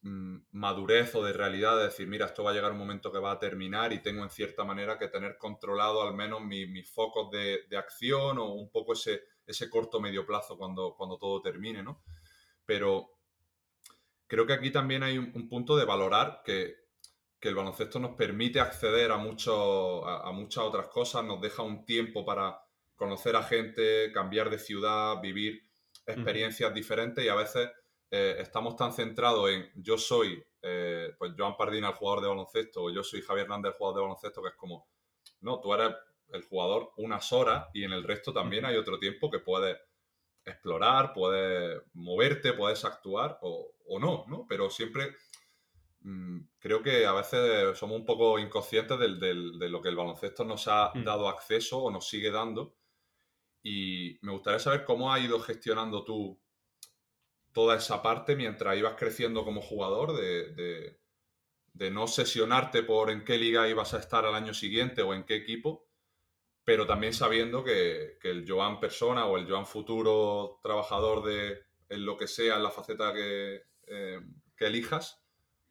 [0.03, 3.21] mm, madurez o de realidad, de decir, mira, esto va a llegar un momento que
[3.21, 7.31] va a terminar y tengo en cierta manera que tener controlado al menos mis focos
[7.31, 12.03] de, acción o un poco ese, ese corto medio plazo cuando, cuando todo termine, ¿no?
[12.67, 13.13] Pero
[14.27, 16.84] creo que aquí también hay un, punto de valorar que,
[17.49, 22.25] el baloncesto nos permite acceder a, mucho, a muchas otras cosas, nos deja un tiempo
[22.25, 22.59] para
[22.97, 25.63] conocer a gente, cambiar de ciudad, vivir
[26.07, 27.71] experiencias diferentes y a veces
[28.11, 32.85] eh, estamos tan centrados en yo soy eh, pues Joan Pardina el jugador de baloncesto
[32.85, 34.87] o yo soy Javier Hernández el jugador de baloncesto que es como,
[35.41, 35.95] no, tú eres
[36.33, 39.77] el jugador unas horas y en el resto también hay otro tiempo que puedes
[40.45, 44.47] explorar, puedes moverte, puedes actuar o, no, ¿no?
[44.49, 45.15] Pero siempre
[46.59, 50.93] creo que a veces somos un poco inconscientes de lo que el baloncesto nos ha
[50.95, 51.05] mm.
[51.05, 52.77] dado acceso o nos sigue dando
[53.65, 56.39] y me gustaría saber cómo has ido gestionando tú
[57.53, 60.99] toda esa parte mientras ibas creciendo como jugador, de,
[61.91, 65.37] no sesionarte por en qué liga ibas a estar al año siguiente o en qué
[65.37, 65.89] equipo,
[66.63, 72.19] pero también sabiendo que, el Joan persona o el Joan futuro trabajador de en lo
[72.19, 74.21] que sea, en la faceta que, eh,
[74.57, 75.24] que elijas,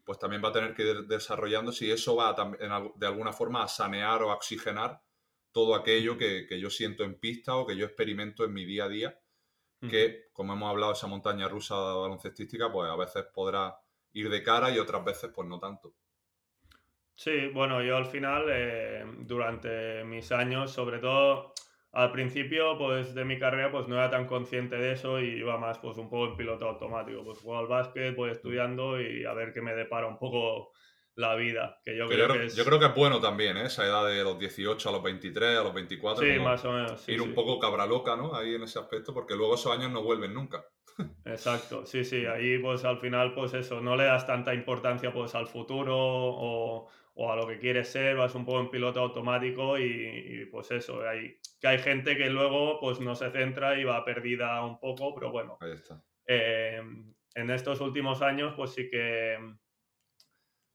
[0.04, 2.36] pues también va a tener que ir desarrollando si eso va
[2.96, 5.02] de alguna forma a sanear o a oxigenar
[5.52, 8.90] todo aquello que, yo siento en pista o que yo experimento en mi día a
[8.90, 9.20] día,
[9.90, 13.78] que como hemos hablado, esa montaña rusa baloncestística, pues a veces podrá
[14.14, 15.94] ir de cara y otras veces pues no tanto.
[17.16, 21.54] Sí, bueno, yo al final, eh, durante mis años, sobre todo
[21.94, 25.58] al principio pues de mi carrera pues no era tan consciente de eso y iba
[25.58, 29.34] más pues un poco en piloto automático, pues juego al básquet, voy estudiando y a
[29.34, 30.72] ver qué me depara un poco
[31.16, 31.80] la vida.
[31.86, 32.56] Que yo, creo, que es...
[32.56, 33.66] yo creo que es bueno también, ¿eh?
[33.66, 36.26] esa edad de los 18 a los 23, a los 24.
[36.26, 37.08] Sí, más o menos.
[37.08, 38.36] ir un poco cabra loca, ¿no?
[38.36, 40.66] Ahí en ese aspecto, porque luego esos años no vuelven nunca.
[41.26, 45.34] Exacto, sí, sí, ahí pues al final pues eso, no le das tanta importancia pues
[45.36, 50.48] al futuro o, a lo que quieres ser, vas un poco en piloto automático y,
[50.52, 54.64] pues eso, hay, que hay gente que luego pues no se centra y va perdida
[54.66, 55.58] un poco, pero bueno.
[55.62, 56.04] Ahí está.
[56.26, 56.82] Eh,
[57.36, 59.38] en estos últimos años pues sí que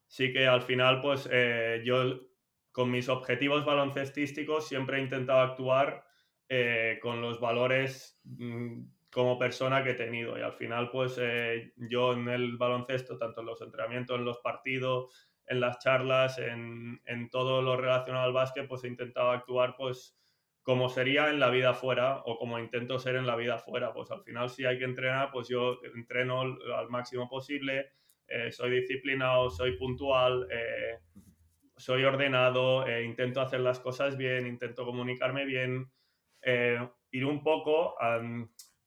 [0.08, 2.20] sí que al final, pues eh, yo
[2.72, 6.04] con mis objetivos baloncestísticos siempre he intentado actuar
[6.48, 10.38] eh, con los valores mm, como persona que he tenido.
[10.38, 14.38] Y al final, pues eh, yo en el baloncesto, tanto en los entrenamientos, en los
[14.38, 19.74] partidos, en las charlas, en, en, todo lo relacionado al básquet, pues he intentado actuar
[19.76, 20.18] pues
[20.68, 23.94] como sería en la vida fuera o como intento ser en la vida fuera.
[23.94, 27.92] Pues al final si hay que entrenar, pues yo entreno al máximo posible,
[28.28, 30.98] eh, soy disciplinado, soy puntual, eh,
[31.74, 35.90] soy ordenado, eh, intento hacer las cosas bien, intento comunicarme bien,
[37.10, 37.96] ir un poco,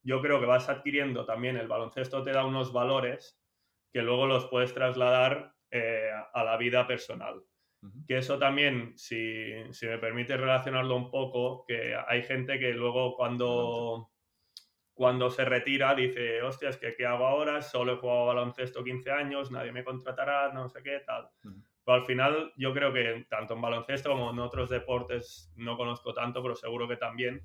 [0.04, 3.40] yo creo que vas adquiriendo también, el baloncesto te da unos valores
[3.92, 7.42] que luego los puedes trasladar a la vida personal.
[8.08, 13.16] Que eso también, si, si, me permite relacionarlo un poco, que hay gente que luego
[13.16, 14.12] cuando
[15.02, 17.64] cuando se retira dice, hostias, ¿qué, ¿qué hago ahora?
[17.64, 21.28] Solo he jugado baloncesto 15 años, nadie me contratará, no sé qué, tal.
[21.42, 26.14] Pero al final yo creo que tanto en baloncesto como en otros deportes, no conozco
[26.14, 27.42] tanto, pero seguro que también,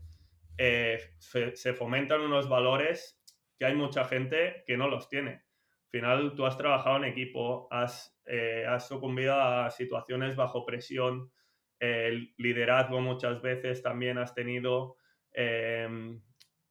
[0.59, 3.19] eh, se, fomentan unos valores
[3.59, 5.46] que hay mucha gente que no los tiene.
[5.87, 11.31] Al final tú has trabajado en equipo, has, eh, has sucumbido a situaciones bajo presión,
[11.79, 14.96] el liderazgo muchas veces también has tenido,
[15.33, 16.20] em,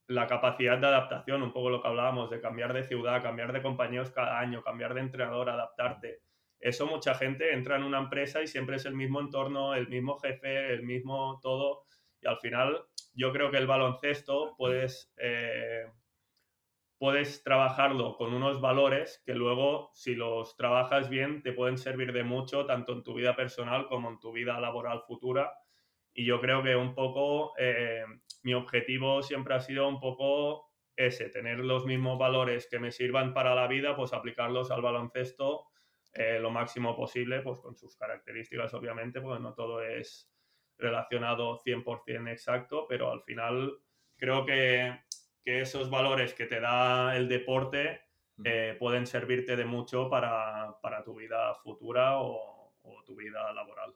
[0.08, 3.62] la capacidad de adaptación, un poco lo que hablábamos, de cambiar de ciudad, cambiar de
[3.62, 6.22] compañeros cada año, cambiar de entrenador, adaptarte.
[6.60, 10.18] Eso mucha gente entra en una empresa y siempre es el mismo entorno, el mismo
[10.18, 11.86] jefe, el mismo todo.
[12.22, 15.86] Y al final yo creo que el baloncesto puedes, eh,
[17.06, 22.24] puedes trabajarlo con unos valores que luego, si los trabajas bien, te pueden servir de
[22.24, 25.54] mucho, tanto en tu vida personal como en tu vida laboral futura.
[26.16, 28.04] Y yo creo que un poco eh,
[28.42, 33.36] mi objetivo siempre ha sido un poco ese, tener los mismos valores que me sirvan
[33.36, 35.68] para la vida, pues aplicarlos al baloncesto
[36.12, 40.34] eh, lo máximo posible, pues con sus características, obviamente, porque no todo es
[40.80, 43.78] relacionado 100% exacto, pero al final
[44.18, 45.05] creo que,
[45.46, 48.02] esos valores que te da el deporte
[48.44, 52.74] eh, pueden servirte de mucho para, tu vida futura o,
[53.06, 53.94] tu vida laboral.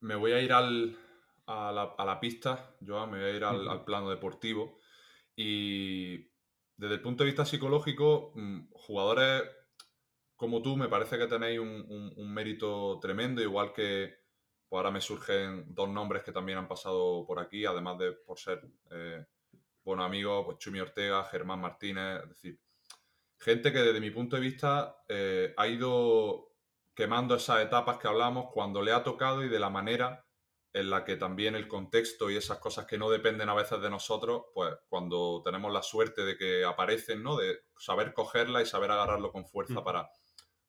[0.00, 0.96] Me voy a ir al,
[1.46, 4.78] a, la, pista, Joan, me voy a ir al, plano deportivo.
[5.34, 6.30] Y
[6.76, 9.42] desde el punto de vista psicológico, mm, jugadores
[10.34, 14.26] como tú me parece que tenéis un mérito tremendo, igual que
[14.68, 18.38] pues ahora me surgen dos nombres que también han pasado por aquí, además de por
[18.38, 19.24] ser eh,
[19.86, 22.60] buen amigo, pues Chumi Ortega, Germán Martínez, es decir,
[23.38, 26.52] gente que desde mi punto de vista eh, ha ido
[26.94, 30.26] quemando esas etapas que hablamos cuando le ha tocado y de la manera
[30.72, 33.88] en la que también el contexto y esas cosas que no dependen a veces de
[33.88, 37.36] nosotros, pues cuando tenemos la suerte de que aparecen, ¿no?
[37.36, 39.84] De saber cogerla y saber agarrarlo con fuerza mm.
[39.84, 40.10] para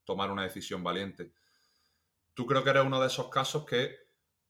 [0.05, 1.33] tomar una decisión valiente
[2.37, 3.97] tú creo que eres uno de esos casos que,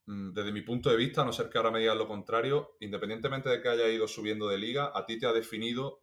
[0.07, 3.49] desde mi punto de vista, a no ser que ahora me digas lo contrario, independientemente
[3.49, 6.01] de que haya ido subiendo de liga, a ti te ha definido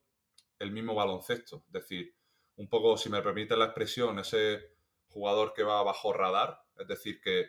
[0.58, 1.64] el mismo baloncesto.
[1.66, 2.14] Es decir,
[2.56, 4.74] un poco, si me permite la expresión, ese
[5.08, 7.48] jugador que va bajo radar, es decir, que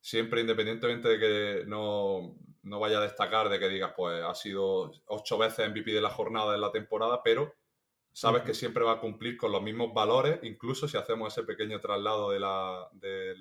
[0.00, 4.92] siempre, independientemente de que no, no vaya a destacar, de que digas, pues ha sido
[5.06, 7.54] ocho veces MVP de la jornada en la temporada, pero
[8.12, 11.80] sabes que siempre va a cumplir con los mismos valores, incluso si hacemos ese pequeño
[11.80, 13.34] traslado de la, de,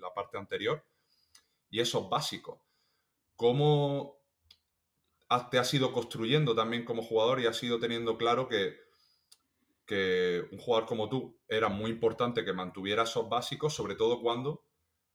[0.00, 0.82] la parte anterior.
[1.74, 2.62] Y eso es básico.
[3.34, 4.20] ¿Cómo
[5.50, 8.76] te has ido construyendo también como jugador y has ido teniendo claro que,
[9.84, 14.64] que un jugador como tú era muy importante que mantuviera esos básicos, sobre todo cuando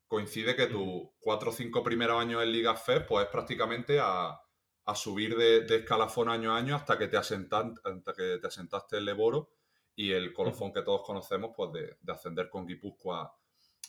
[0.09, 4.37] coincide que tus cuatro o cinco primeros años en Liga FED, pues es prácticamente a,
[4.83, 8.97] a subir de, escalafón año a año hasta que te, asentan, hasta que te asentaste
[8.97, 9.53] el Leboro
[9.95, 13.33] y el colofón que todos conocemos, pues de, ascender con Guipúzcoa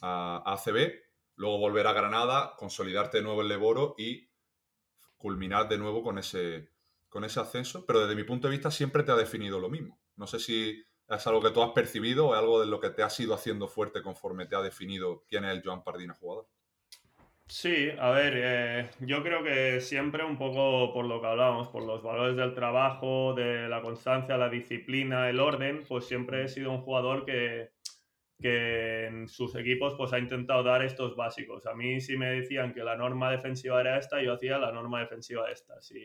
[0.02, 1.10] a, ACB,
[1.40, 4.29] luego volver a Granada, consolidarte de nuevo el Leboro y
[5.16, 6.68] culminar de nuevo con ese,
[7.09, 7.87] con ese ascenso.
[7.87, 9.98] Pero desde mi punto de vista siempre te ha definido lo mismo.
[10.16, 12.90] No sé si es algo que tú has percibido o es algo de lo que
[12.90, 16.46] te has ido haciendo fuerte conforme te ha definido quién es el Joan Pardina jugador.
[17.46, 21.83] Sí, a ver, eh, yo creo que siempre un poco por lo que hablábamos, por
[21.85, 26.70] los valores del trabajo, de la constancia, la disciplina, el orden, pues siempre he sido
[26.70, 27.70] un jugador que,
[28.40, 31.66] que en sus equipos pues ha intentado dar estos básicos.
[31.66, 35.00] A mí si me decían que la norma defensiva era esta, yo hacía la norma
[35.00, 35.81] defensiva esta.
[35.81, 36.00] Si,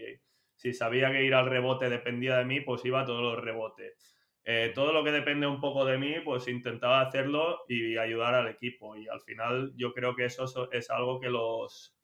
[0.55, 4.15] si sabía que ir al rebote dependía de mí, pues iba a todos los rebotes.
[4.43, 8.47] Eh, todo lo que depende un poco de mí, pues intentaba hacerlo y ayudar al
[8.47, 8.95] equipo.
[8.95, 11.97] Y al final yo creo que eso es algo que los,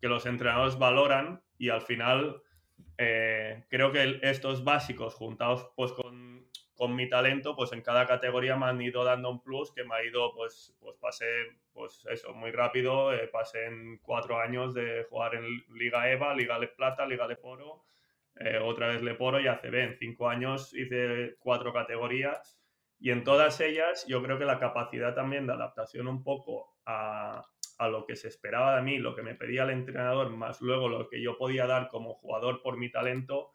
[0.00, 2.42] que los entrenadores valoran y al final
[2.98, 6.03] eh, creo que estos básicos juntados pues con,
[6.86, 9.94] con, mi talento, pues en cada categoría me han ido dando un plus que me
[9.94, 11.26] ha ido, pues, pues pasé,
[11.72, 15.44] pues eso, muy rápido, eh, pasé en cuatro años de jugar en
[15.74, 17.84] Liga EVA, Liga de Plata, Liga de Foro
[18.36, 19.74] eh, otra vez Leporo y ACB.
[19.74, 22.60] En cinco años hice cuatro categorías
[22.98, 27.44] y en todas ellas yo creo que la capacidad también de adaptación un poco a,
[27.78, 30.88] a lo que se esperaba de mí, lo que me pedía el entrenador, más luego
[30.88, 33.52] lo que yo podía dar como jugador por mi talento,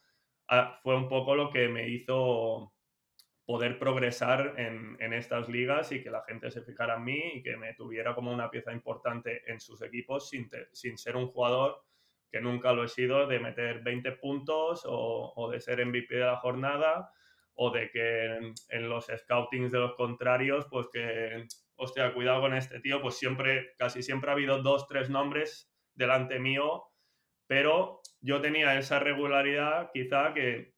[0.82, 2.74] fue un poco lo que me hizo
[3.50, 7.42] poder progresar en, en, estas ligas y que la gente se fijara en mí y
[7.42, 11.84] que me tuviera como una pieza importante en sus equipos sin, sin ser un jugador
[12.32, 16.38] que nunca lo he sido, de meter 20 puntos o, de ser MVP de la
[16.38, 17.12] jornada
[17.56, 22.80] o de que en, los scoutings de los contrarios, pues que, hostia, cuidado con este
[22.82, 26.84] tío, pues siempre, casi siempre ha habido dos, tres nombres delante mío,
[27.48, 30.76] pero yo tenía esa regularidad quizá que,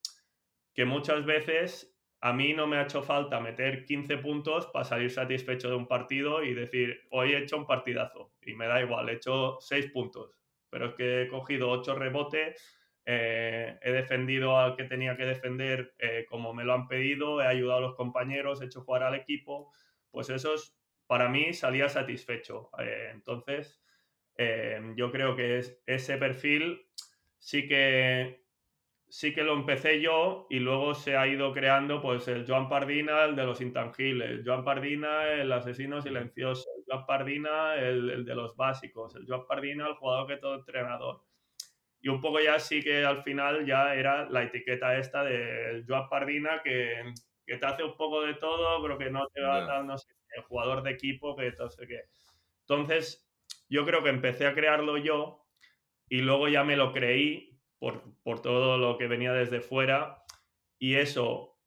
[0.74, 1.91] que muchas veces
[2.22, 5.88] a mí no me ha hecho falta meter 15 puntos para salir satisfecho de un
[5.88, 9.92] partido y decir, hoy he hecho un partidazo y me da igual, he hecho 6
[9.92, 15.26] puntos pero es que he cogido ocho rebotes, eh, he defendido al que tenía que
[15.26, 19.04] defender eh, como me lo han pedido, he ayudado a los compañeros, he hecho jugar
[19.04, 19.72] al equipo,
[20.10, 20.74] pues eso es,
[21.08, 22.70] para mí salía satisfecho.
[22.80, 23.80] Eh, entonces,
[24.96, 26.88] yo creo que es, ese perfil
[27.38, 28.41] sí que
[29.12, 33.26] sí que lo empecé yo y luego se ha ido creando pues el Joan Pardina,
[33.26, 39.14] el de los intangibles, Joan Pardina, el asesino silencioso, Joan Pardina, el, de los básicos,
[39.16, 41.24] el Joan Pardina, el jugador que todo entrenador.
[42.00, 46.08] y un poco ya sí que al final ya era la etiqueta esta de Joan
[46.08, 47.14] Pardina que,
[47.46, 49.98] que te hace un poco de todo, pero que no te va a dar, no
[49.98, 52.02] sé, el jugador de equipo, que entonces que.
[52.62, 53.30] Entonces,
[53.68, 55.46] yo creo que empecé a crearlo yo
[56.08, 57.51] y luego ya me lo creí
[57.82, 60.24] por, por todo lo que venía desde fuera
[60.78, 61.58] y eso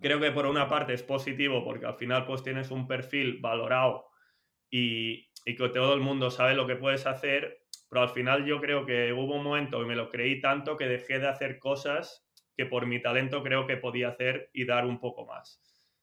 [0.00, 4.08] creo que por una parte es positivo porque al final pues tienes un perfil valorado
[4.68, 8.60] y, y que todo el mundo sabe lo que puedes hacer, pero al final yo
[8.60, 12.26] creo que hubo un momento que me lo creí tanto que dejé de hacer cosas
[12.56, 15.60] que por mi talento creo que podía hacer y dar un poco más.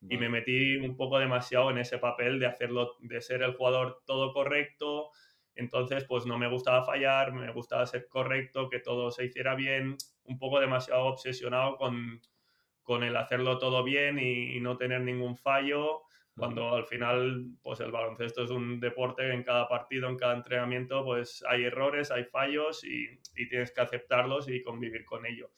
[0.09, 4.01] Y me metí un poco demasiado en ese papel de hacerlo, de ser el jugador
[4.07, 5.11] todo correcto.
[5.55, 9.97] Entonces, pues no me gustaba fallar, me gustaba ser correcto, que todo se hiciera bien,
[10.23, 12.21] un poco demasiado obsesionado con,
[12.83, 16.03] con el hacerlo todo bien y, no tener ningún fallo,
[16.35, 21.03] cuando al final, pues el baloncesto es un deporte en cada partido, en cada entrenamiento,
[21.03, 25.51] pues hay errores, hay fallos y, y tienes que aceptarlos y convivir con ello.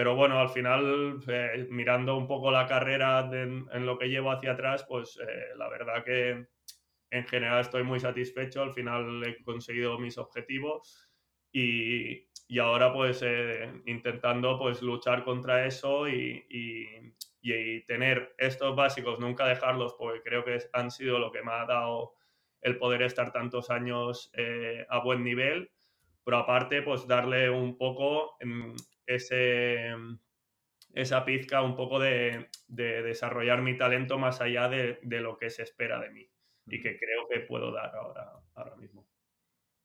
[0.00, 4.52] Pero bueno, al final, eh, mirando un poco la carrera en lo que llevo hacia
[4.52, 6.46] atrás, pues eh, la verdad que
[7.10, 8.62] en general estoy muy satisfecho.
[8.62, 11.10] Al final he conseguido mis objetivos
[11.52, 16.86] y, y ahora pues eh, intentando pues luchar contra eso y, y,
[17.42, 21.66] y, tener estos básicos, nunca dejarlos porque creo que han sido lo que me ha
[21.66, 22.14] dado
[22.60, 24.30] el poder estar tantos años
[24.88, 25.70] a buen nivel
[26.24, 28.36] pero aparte pues darle un poco
[29.06, 29.92] ese,
[30.94, 35.98] esa pizca un poco de, desarrollar mi talento más allá de, lo que se espera
[35.98, 36.29] de mí
[36.70, 39.06] y que creo que puedo dar ahora, ahora mismo.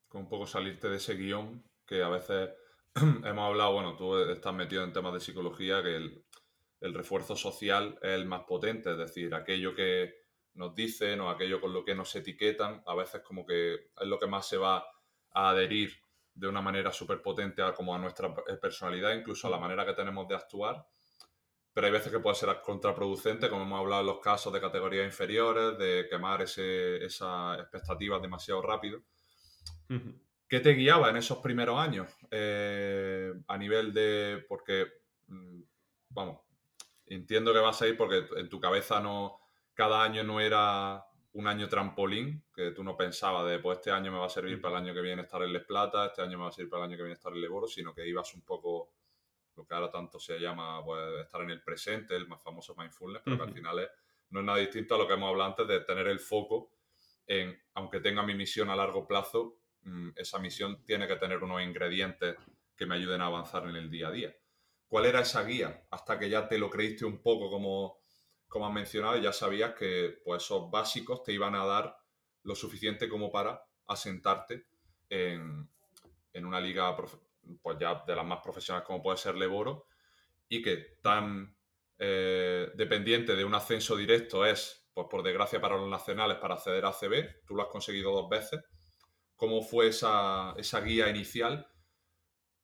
[0.07, 2.51] Con un poco salirte de ese guion que a veces
[2.95, 6.25] hemos hablado, bueno, tú estás metido en temas de psicología, que el,
[6.81, 10.13] el refuerzo social es el más potente, es decir, aquello que
[10.53, 14.19] nos dicen o aquello con lo que nos etiquetan, a veces como que es lo
[14.19, 14.85] que más se va
[15.31, 15.91] a adherir
[16.33, 19.93] de una manera súper potente a, como a nuestra personalidad, incluso a la manera que
[19.93, 20.85] tenemos de actuar.
[21.75, 25.05] Pero hay veces que puede ser contraproducente, como hemos hablado en los casos de categorías
[25.05, 29.01] inferiores, de quemar ese, esas expectativas demasiado rápido.
[30.47, 32.09] ¿Qué te guiaba en esos primeros años?
[32.31, 34.45] Eh, a nivel de.
[34.47, 34.87] Porque,
[35.27, 35.61] mm,
[36.11, 36.39] vamos,
[37.07, 39.41] entiendo que vas a ir porque en tu cabeza no.
[39.73, 44.13] Cada año no era un año trampolín, que tú no pensabas de, pues este año
[44.13, 46.37] me va a servir para el año que viene estar en Les Plata, este año
[46.37, 48.33] me va a servir para el año que viene estar en Leboro, sino que ibas
[48.35, 48.91] un poco,
[49.55, 53.21] lo que ahora tanto se llama, pues, estar en el presente, el más famoso mindfulness,
[53.23, 53.89] pero que al final
[54.29, 56.71] no es nada distinto a lo que hemos hablado antes de tener el foco
[57.27, 61.61] en, aunque tenga mi misión a largo plazo, mm, esa misión tiene que tener unos
[61.61, 62.35] ingredientes
[62.75, 64.35] que me ayuden a avanzar en el día a día.
[64.87, 65.87] ¿Cuál era esa guía?
[65.89, 68.05] Hasta que ya te lo creíste un poco como
[68.55, 71.97] como has mencionado, ya sabías que pues, esos básicos te iban a dar
[72.43, 74.67] lo suficiente como para asentarte
[75.09, 75.69] en,
[76.35, 76.95] una liga
[77.61, 79.87] pues ya de las más profesionales como puede ser Leboro
[80.47, 81.55] y que tan
[81.97, 86.85] eh, dependiente de un ascenso directo es, pues por desgracia para los nacionales, para acceder
[86.85, 88.61] a CB, tú lo has conseguido dos veces.
[89.35, 91.67] ¿Cómo fue esa, esa guía inicial?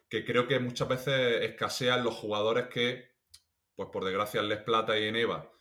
[0.10, 3.12] Que creo que muchas veces escasean los jugadores que,
[3.76, 5.52] pues por desgracia en Les Plata y en EVA,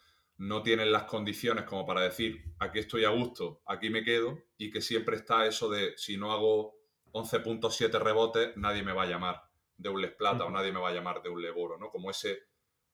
[0.40, 4.70] no tienen las condiciones como para decir, aquí estoy a gusto, aquí me quedo, y
[4.70, 6.79] que siempre está eso de, si no hago
[7.12, 9.42] 11.7 rebotes, nadie me va a llamar
[9.76, 11.90] de un Les Plata o nadie me va a llamar de un Leboro, ¿no?
[11.90, 12.38] Como ese,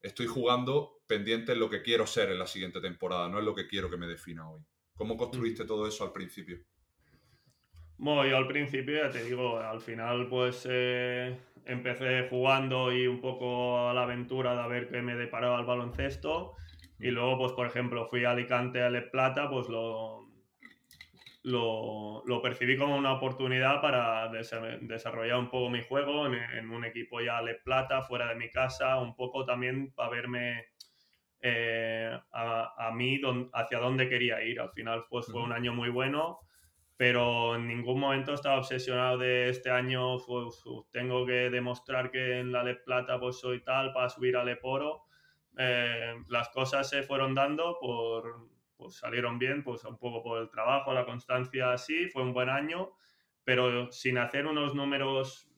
[0.01, 3.55] estoy jugando pendiente en lo que quiero ser en la siguiente temporada, no es lo
[3.55, 4.61] que quiero que me defina hoy.
[4.95, 6.59] ¿Cómo construiste todo eso al principio?
[7.99, 13.21] Bueno, yo al principio, ya te digo, al final pues eh, empecé jugando y un
[13.21, 16.57] poco a la aventura de ver qué me deparaba el baloncesto
[16.99, 20.26] y luego, pues, por ejemplo, fui a Alicante a Le Plata, pues lo,
[21.47, 27.41] lo, percibí como una oportunidad para desarrollar un poco mi juego en, un equipo ya
[27.41, 30.67] Le Plata, fuera de mi casa, un poco también para verme
[31.41, 33.21] eh, a, a, mí
[33.53, 34.61] hacia dónde quería ir.
[34.61, 36.41] Al final, pues fue un año muy bueno,
[36.97, 42.51] pero en ningún momento estaba obsesionado de este año, pues, tengo que demostrar que en
[42.51, 45.07] la Le Plata pues soy tal para subir a Leporo
[45.59, 50.51] eh, las cosas se fueron dando por, pues salieron bien, pues un poco por el
[50.51, 52.93] trabajo, la constancia así, fue un buen año,
[53.45, 55.49] pero sin hacer unos números,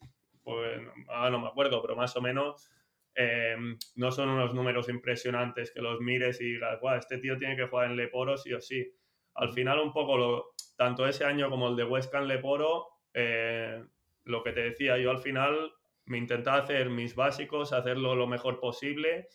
[0.42, 2.70] pues ahora no me acuerdo, pero más o menos
[3.14, 3.56] eh,
[3.96, 7.66] no son unos números impresionantes que los mires y digas, Guau, este tío tiene que
[7.66, 8.92] jugar en Leporo sí o sí.
[9.34, 13.82] Al final un poco, tanto ese año como el de Huesca en Leporo, eh,
[14.24, 15.72] lo que te decía, yo al final
[16.04, 19.28] me intentaba hacer mis básicos, hacerlo lo mejor posible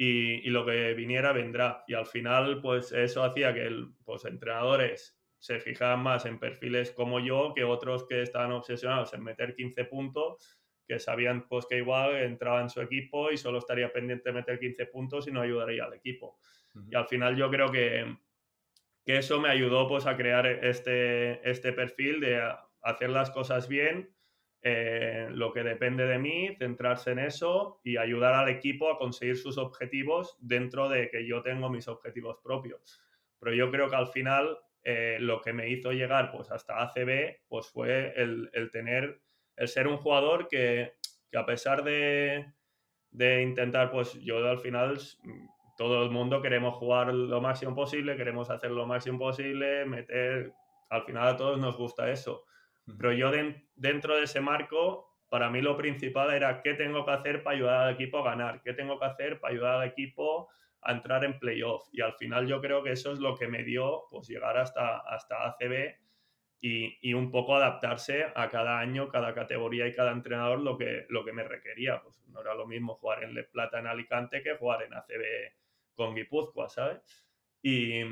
[0.00, 1.84] y, lo que viniera vendrá.
[1.88, 6.92] Y al final, pues eso hacía que el, pues, entrenadores se fijaban más en perfiles
[6.92, 11.78] como yo que otros que estaban obsesionados en meter 15 puntos, que sabían pues que
[11.78, 15.40] igual entraba en su equipo y solo estaría pendiente de meter 15 puntos y no
[15.40, 16.38] ayudaría al equipo.
[16.90, 18.16] Y al final yo creo que,
[19.04, 22.40] que eso me ayudó pues a crear este, este perfil de
[22.82, 24.12] hacer las cosas bien,
[24.62, 29.36] eh, lo que depende de mí, centrarse en eso y ayudar al equipo a conseguir
[29.36, 33.00] sus objetivos dentro de que yo tengo mis objetivos propios.
[33.40, 37.40] Pero yo creo que al final eh, lo que me hizo llegar pues hasta ACB
[37.48, 39.20] pues fue el, el tener
[39.58, 40.94] el ser un jugador que,
[41.34, 42.46] a pesar de,
[43.42, 44.98] intentar, pues yo al final,
[45.76, 50.52] todo el mundo queremos jugar lo máximo posible, queremos hacer lo máximo posible, meter,
[50.90, 52.44] al final a todos nos gusta eso.
[52.96, 53.30] Pero yo
[53.74, 57.80] dentro de ese marco, para mí lo principal era qué tengo que hacer para ayudar
[57.86, 60.48] al equipo a ganar, qué tengo que hacer para ayudar al equipo
[60.80, 61.88] a entrar en playoff.
[61.92, 64.98] Y al final yo creo que eso es lo que me dio pues llegar hasta,
[64.98, 65.96] hasta ACB
[66.60, 71.24] y, un poco adaptarse a cada año, cada categoría y cada entrenador lo que, lo
[71.24, 72.02] que me requería.
[72.02, 75.52] Pues no era lo mismo jugar en Le Plata en Alicante que jugar en ACB
[75.94, 77.00] con Guipúzcoa, ¿sabes?
[77.62, 78.02] Y,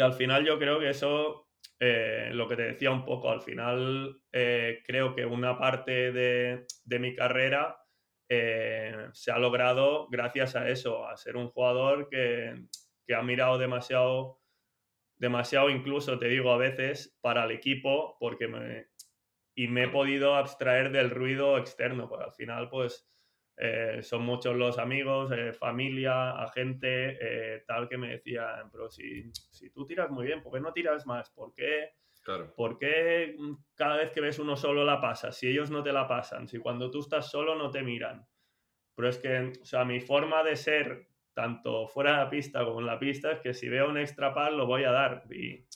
[0.00, 1.45] al final yo creo que eso,
[1.80, 6.66] eh, lo que te decía un poco, al final eh, creo que una parte de,
[6.98, 7.78] mi carrera
[8.28, 12.54] eh, se ha logrado gracias a eso, a ser un jugador que,
[13.06, 14.40] que ha mirado demasiado
[15.18, 18.88] demasiado incluso, te digo, a veces para el equipo, porque me,
[19.54, 23.08] y me he podido abstraer del ruido externo, porque al final, pues,
[23.58, 29.30] eh, son muchos los amigos, eh, familia, agente, eh, tal, que me decían, pero si,
[29.32, 31.30] si, tú tiras muy bien, ¿por qué no tiras más?
[31.30, 32.52] ¿Por qué, claro.
[32.54, 33.34] ¿Por qué
[33.74, 35.38] cada vez que ves uno solo la pasas?
[35.38, 38.26] Si ellos no te la pasan, si cuando tú estás solo no te miran.
[38.94, 42.80] Pero es que, o sea, mi forma de ser tanto fuera de la pista como
[42.80, 45.24] en la pista, es que si veo un extra pal lo voy a dar.
[45.30, 45.66] Y,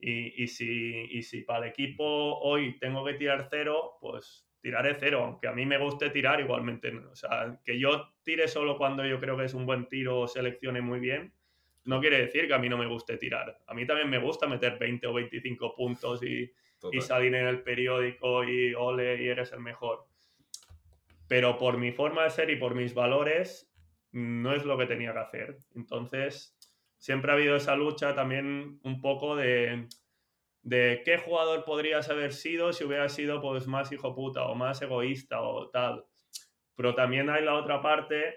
[0.00, 5.24] y, si, y si para el equipo hoy tengo que tirar cero, pues tiraré cero,
[5.24, 6.94] aunque a mí me guste tirar igualmente.
[6.94, 10.28] O sea, que yo tire solo cuando yo creo que es un buen tiro o
[10.28, 11.32] seleccione muy bien,
[11.84, 13.58] no quiere decir que a mí no me guste tirar.
[13.66, 16.52] A mí también me gusta meter 20 o 25 puntos y,
[16.92, 20.04] y salir en el periódico y ole y eres el mejor.
[21.28, 23.72] Pero por mi forma de ser y por mis valores,
[24.12, 25.56] no es lo que tenía que hacer.
[25.74, 26.54] Entonces,
[26.98, 29.88] siempre ha habido esa lucha también un poco de,
[30.68, 34.82] de qué jugador podrías haber sido si hubiera sido pues más hijo puta o más
[34.82, 36.04] egoísta o tal.
[36.76, 38.34] Pero también hay la otra parte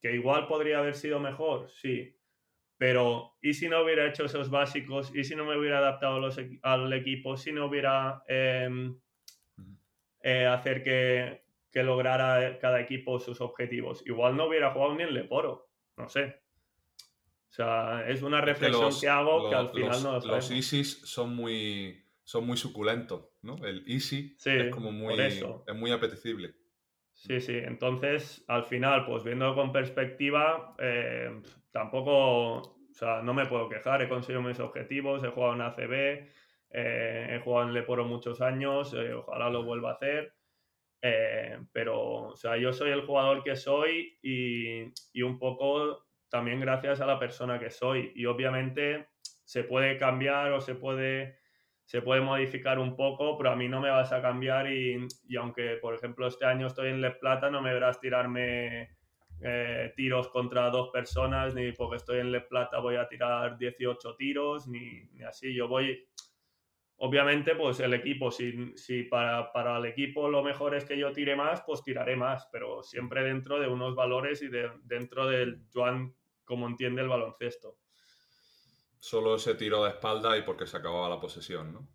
[0.00, 2.14] que igual podría haber sido mejor, sí.
[2.76, 5.14] Pero, ¿y si no hubiera hecho esos básicos?
[5.14, 6.20] ¿Y si no me hubiera adaptado
[6.62, 7.36] al equipo?
[7.36, 9.00] ¿Si no hubiera em,
[10.20, 14.06] eh, hacer que, que lograra cada equipo sus objetivos.
[14.06, 16.43] Igual no hubiera jugado ni en Leporo, no sé.
[17.54, 21.36] O sea, es una reflexión que, hago que al final no lo Los Isis son
[21.36, 23.54] muy, son muy suculentos, ¿no?
[23.64, 25.44] El Easy es como muy, es
[25.76, 26.56] muy apetecible.
[27.12, 27.56] Sí, sí.
[27.56, 31.30] Entonces, al final, pues viendo con perspectiva, eh,
[31.70, 34.02] tampoco, o sea, no me puedo quejar.
[34.02, 36.28] He conseguido mis objetivos, he jugado en ACB,
[36.70, 40.34] eh, he jugado en Leporo muchos años, eh, ojalá lo vuelva a hacer.
[41.00, 46.04] Eh, pero, o sea, yo soy el jugador que soy y, y, un poco
[46.34, 48.10] también gracias a la persona que soy.
[48.16, 49.06] Y obviamente
[49.44, 51.38] se puede cambiar o se puede,
[51.84, 55.36] se puede modificar un poco, pero a mí no me vas a cambiar y, y
[55.36, 58.96] aunque, por ejemplo, este año estoy en Les Plata, no me verás tirarme
[59.42, 64.16] eh, tiros contra dos personas, ni porque estoy en Les Plata voy a tirar 18
[64.16, 65.54] tiros, ni, ni así.
[65.54, 66.04] Yo voy
[66.96, 71.12] Obviamente, pues el equipo, si, si para, para, el equipo lo mejor es que yo
[71.12, 75.60] tire más, pues tiraré más, pero siempre dentro de unos valores y de, dentro del
[75.72, 76.14] Joan
[76.44, 77.78] como entiende el baloncesto.
[78.98, 81.88] Solo ese tiro de espalda y porque se acababa la posesión, ¿no?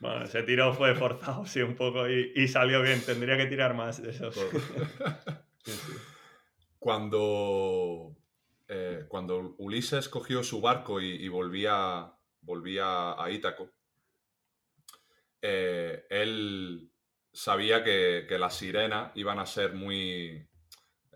[0.00, 3.04] Bueno, ese tiro fue forzado, sí, un poco y, y salió bien.
[3.04, 4.34] Tendría que tirar más de esos.
[6.78, 8.14] Cuando,
[8.68, 13.70] eh, cuando Ulises cogió su barco y, y volvía, volvía a Ítaco,
[15.46, 16.90] eh, él
[17.30, 20.48] sabía que, las sirenas iban a ser muy...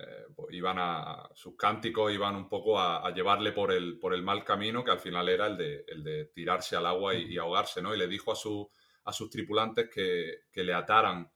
[0.00, 1.28] Eh, pues iban a...
[1.34, 5.00] sus cánticos iban un poco a, llevarle por el, por el mal camino, que al
[5.00, 7.92] final era el de, el de tirarse al agua y, ahogarse, ¿no?
[7.94, 8.70] Y le dijo a, su,
[9.04, 11.30] a sus tripulantes que, le ataran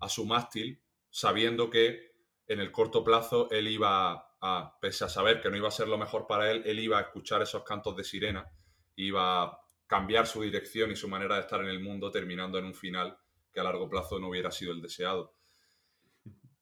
[0.00, 2.12] a su mástil, sabiendo que
[2.46, 5.88] en el corto plazo él iba a, pese a saber que no iba a ser
[5.88, 8.46] lo mejor para él, él iba a escuchar esos cantos de sirena,
[8.96, 9.58] iba
[9.92, 13.14] cambiar su dirección y su manera de estar en el mundo, terminando en un final
[13.52, 15.34] que a largo plazo no hubiera sido el deseado.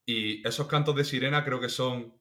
[0.07, 2.19] Y esos cantos de sirena creo que son,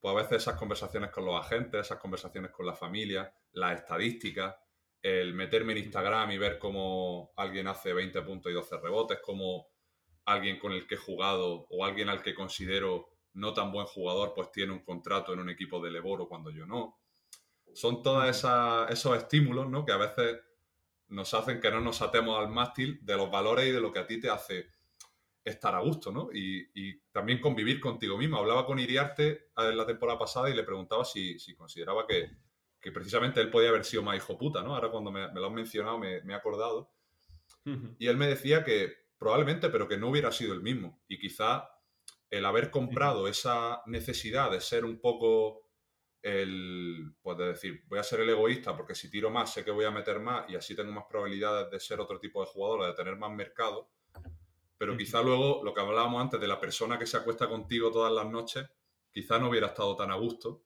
[0.00, 4.54] pues a veces esas conversaciones con los agentes, esas conversaciones con la familia, las estadísticas,
[5.02, 9.68] el meterme en Instagram y ver cómo alguien hace 20 puntos y 12 rebotes, cómo
[10.24, 14.32] alguien con el que he jugado o alguien al que considero no tan buen jugador,
[14.34, 17.00] pues tiene un contrato en un equipo de Leboro cuando yo no.
[17.72, 19.84] Son todos esos estímulos, ¿no?
[19.84, 20.40] Que a veces
[21.08, 23.98] nos hacen que no nos atemos al mástil de los valores y de lo que
[23.98, 24.70] a ti te hace
[25.44, 26.30] estar a gusto, ¿no?
[26.32, 26.64] Y,
[27.12, 28.38] también convivir contigo mismo.
[28.38, 32.30] Hablaba con Iriarte en la temporada pasada y le preguntaba si, consideraba que,
[32.92, 34.74] precisamente él podía haber sido más hijo puta, ¿no?
[34.74, 36.92] Ahora cuando me, lo han mencionado me, he acordado.
[37.98, 41.02] Y él me decía que probablemente, pero que no hubiera sido el mismo.
[41.08, 41.70] Y quizá
[42.30, 45.64] el haber comprado esa necesidad de ser un poco
[46.20, 49.70] el, pues de decir, voy a ser el egoísta porque si tiro más sé que
[49.70, 52.86] voy a meter más y así tengo más probabilidades de ser otro tipo de jugador,
[52.86, 53.90] de tener más mercado.
[54.76, 58.12] Pero quizá luego lo que hablábamos antes de la persona que se acuesta contigo todas
[58.12, 58.66] las noches,
[59.12, 60.64] quizá no hubiera estado tan a gusto.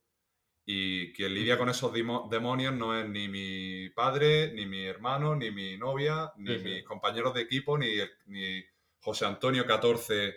[0.65, 5.49] Y quien lidia con esos demonios no es ni mi padre, ni mi hermano, ni
[5.49, 7.95] mi novia, ni mis compañeros de equipo, ni,
[8.27, 8.63] ni
[8.99, 10.35] José Antonio 14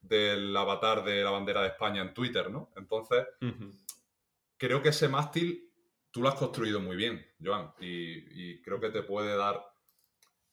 [0.00, 2.70] del avatar de la bandera de España en Twitter, ¿no?
[2.76, 3.26] Entonces,
[4.56, 5.70] creo que ese mástil
[6.10, 9.69] tú lo has construido muy bien, Joan, y, creo que te puede dar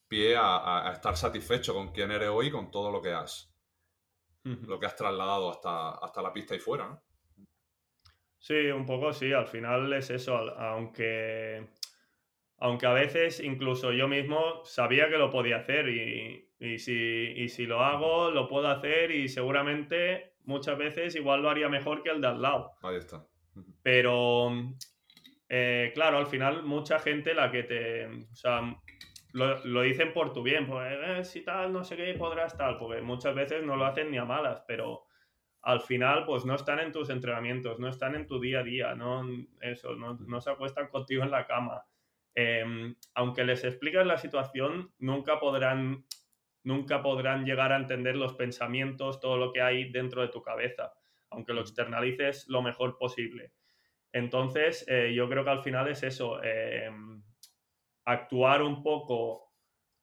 [0.08, 3.54] pie a, estar satisfecho con quién eres hoy y con todo lo que has,
[4.42, 7.02] lo que has trasladado hasta, hasta la pista y fuera, ¿no?
[8.38, 11.68] Sí, un poco sí, al final es eso, aunque,
[12.58, 17.66] aunque a veces incluso yo mismo sabía que lo podía hacer y, y si, si
[17.66, 22.20] lo hago, lo puedo hacer y seguramente muchas veces igual lo haría mejor que el
[22.20, 22.72] de al lado.
[22.82, 23.26] Ahí está.
[23.82, 24.50] Pero,
[25.48, 28.06] eh, claro, al final mucha gente la que te...
[28.06, 28.60] O sea,
[29.38, 33.00] lo, dicen por tu bien, pues eh, si tal, no sé qué, podrás tal, porque
[33.00, 35.06] muchas veces no lo hacen ni a malas, pero
[35.62, 38.94] al final pues no están en tus entrenamientos, no están en tu día a día,
[38.94, 39.26] no,
[39.60, 41.84] eso, no, no se acuestan contigo en la cama.
[42.34, 46.04] Em, aunque les expliques la situación, nunca podrán
[46.64, 50.92] nunca podrán llegar a entender los pensamientos, todo lo que hay dentro de tu cabeza,
[51.30, 53.52] aunque lo externalices lo mejor posible.
[54.12, 56.90] Entonces, eh, yo creo que al final es eso, eh,
[58.08, 59.52] actuar un poco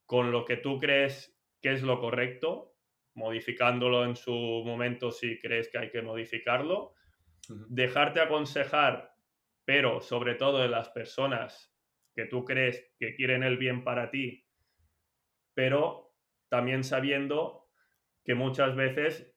[0.06, 2.76] con lo que tú crees que es lo correcto,
[3.16, 6.93] modificándolo en su momento si crees que hay que modificarlo,
[7.70, 9.12] dejarte aconsejar,
[9.66, 11.74] pero sobre todo de las personas
[12.14, 14.45] que tú crees que quieren el bien para ti,
[15.56, 16.14] pero
[16.47, 17.70] también sabiendo
[18.24, 19.34] que muchas veces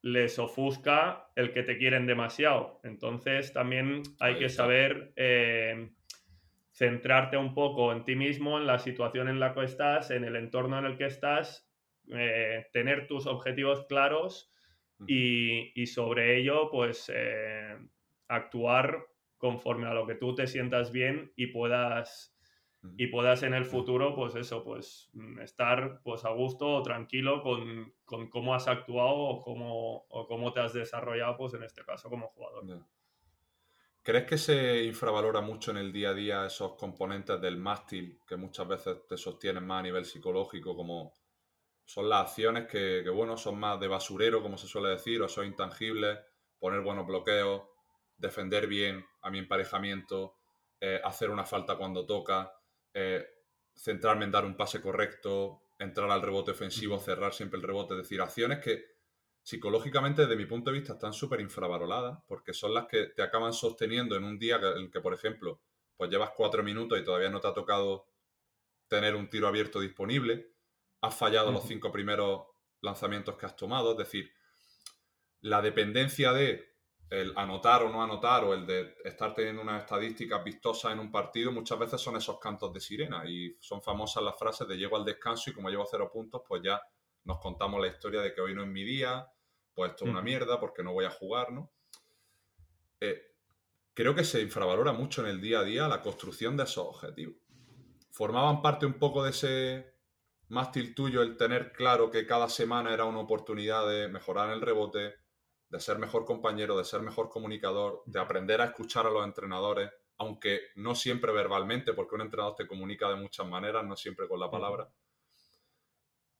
[0.00, 2.80] les ofusca el que te quieren demasiado.
[2.84, 5.90] Entonces también hay que saber eh,
[6.78, 10.36] centrarte un poco en ti mismo, en la situación en la que estás, en el
[10.36, 11.68] entorno en el que estás,
[12.12, 14.52] eh, tener tus objetivos claros
[15.06, 17.76] y, sobre ello pues eh,
[18.28, 19.06] actuar
[19.36, 22.36] conforme a lo que tú te sientas bien y puedas
[22.96, 27.42] y puedas en el futuro, pues eso, pues mm, estar pues a gusto o tranquilo
[27.42, 27.92] con,
[28.30, 32.28] cómo has actuado o cómo, o cómo te has desarrollado, pues en este caso como
[32.28, 32.86] jugador.
[34.08, 38.36] ¿Crees que se infravalora mucho en el día a día esos componentes del mástil que
[38.36, 41.12] muchas veces te sostienen más a nivel psicológico, como
[41.84, 45.44] son las acciones que, bueno, son más de basurero, como se suele decir, o son
[45.44, 46.20] intangibles,
[46.58, 47.64] poner buenos bloqueos,
[48.16, 50.36] defender bien a mi emparejamiento,
[50.80, 52.50] eh, hacer una falta cuando toca,
[52.94, 53.26] eh,
[53.76, 58.04] centrarme en dar un pase correcto, entrar al rebote ofensivo, cerrar siempre el rebote, es
[58.04, 58.86] decir, acciones que
[59.48, 63.54] psicológicamente desde mi punto de vista están súper infravaloradas porque son las que te acaban
[63.54, 65.62] sosteniendo en un día en el que, por ejemplo,
[65.96, 68.08] pues llevas cuatro minutos y todavía no te ha tocado
[68.88, 70.52] tener un tiro abierto disponible,
[71.00, 72.42] has fallado los cinco primeros
[72.82, 74.30] lanzamientos que has tomado, es decir,
[75.40, 76.76] la dependencia de
[77.08, 81.10] el anotar o no anotar o el de estar teniendo una estadística vistosa en un
[81.10, 84.98] partido, muchas veces son esos cantos de sirena y son famosas las frases de llego
[84.98, 86.78] al descanso y como llevo cero puntos, pues ya
[87.24, 89.26] nos contamos la historia de que hoy no es mi día,
[89.78, 91.70] pues esto es una mierda porque no voy a jugar, ¿no?
[92.98, 93.22] Eh,
[93.94, 97.36] creo que se infravalora mucho en el día a día la construcción de esos objetivos.
[98.10, 99.94] Formaban parte un poco de ese
[100.48, 105.14] mástil tuyo el tener claro que cada semana era una oportunidad de mejorar el rebote,
[105.68, 109.92] de ser mejor compañero, de ser mejor comunicador, de aprender a escuchar a los entrenadores,
[110.16, 114.40] aunque no siempre verbalmente, porque un entrenador te comunica de muchas maneras, no siempre con
[114.40, 114.92] la palabra.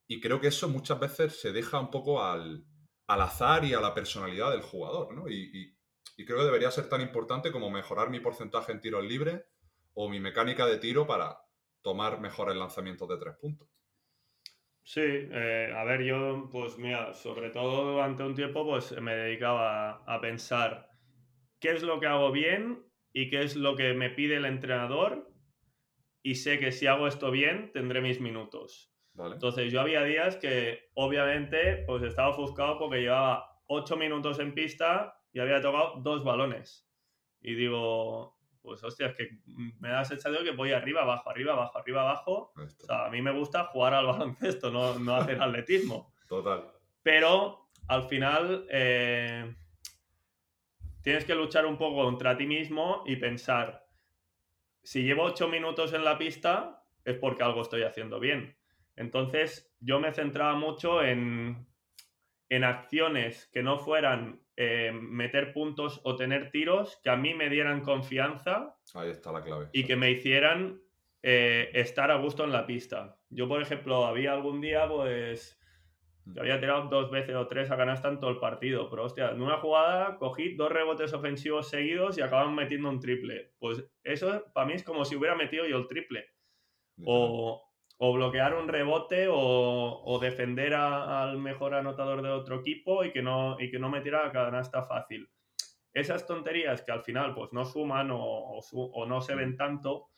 [0.08, 2.66] Y creo que eso muchas veces se deja un poco al,
[3.08, 5.28] azar y a la personalidad del jugador, ¿no?
[5.28, 5.74] Y,
[6.16, 9.40] y, creo que debería ser tan importante como mejorar mi porcentaje en tiros libres
[9.94, 11.38] o mi mecánica de tiro para
[11.80, 13.68] tomar mejores lanzamientos de tres puntos.
[14.88, 20.02] Sí, eh, a ver, yo, pues mira, sobre todo durante un tiempo, pues me dedicaba
[20.06, 20.88] a, pensar
[21.60, 25.30] qué es lo que hago bien y qué es lo que me pide el entrenador
[26.22, 28.90] y sé que si hago esto bien tendré mis minutos.
[29.26, 35.20] Entonces yo había días que obviamente pues estaba ofuscado porque llevaba 8 minutos en pista
[35.32, 36.88] y había tocado dos balones.
[37.40, 41.78] Y digo, pues hostia, es que me da sensación que voy arriba, abajo, arriba, abajo,
[41.78, 42.52] arriba, abajo.
[42.56, 46.14] O sea, a mí me gusta jugar al baloncesto, no, no hacer atletismo.
[46.28, 46.70] Total.
[47.02, 49.54] Pero al final eh,
[51.02, 53.86] tienes que luchar un poco contra ti mismo y pensar,
[54.82, 58.57] si llevo ocho minutos en la pista es porque algo estoy haciendo bien.
[58.98, 61.66] Entonces yo me centraba mucho en,
[62.48, 67.48] en acciones que no fueran eh, meter puntos o tener tiros que a mí me
[67.48, 68.76] dieran confianza.
[68.94, 69.68] Ahí está la clave.
[69.72, 70.80] Y que me hicieran
[71.22, 73.16] eh, estar a gusto en la pista.
[73.30, 75.60] Yo, por ejemplo, había algún día, pues,
[76.24, 76.40] que mm.
[76.40, 78.90] había tirado dos veces o tres a canasta en todo el partido.
[78.90, 83.52] Pero, hostia, en una jugada cogí dos rebotes ofensivos seguidos y acaban metiendo un triple.
[83.60, 86.26] Pues eso para mí es como si hubiera metido yo el triple.
[87.04, 87.67] O,
[87.98, 93.56] o bloquear un rebote o, defender al mejor anotador de otro equipo y que no,
[93.60, 95.28] y que no metiera la canasta fácil.
[95.92, 98.60] Esas tonterías que al final pues no suman o,
[99.06, 100.10] no se ven tanto,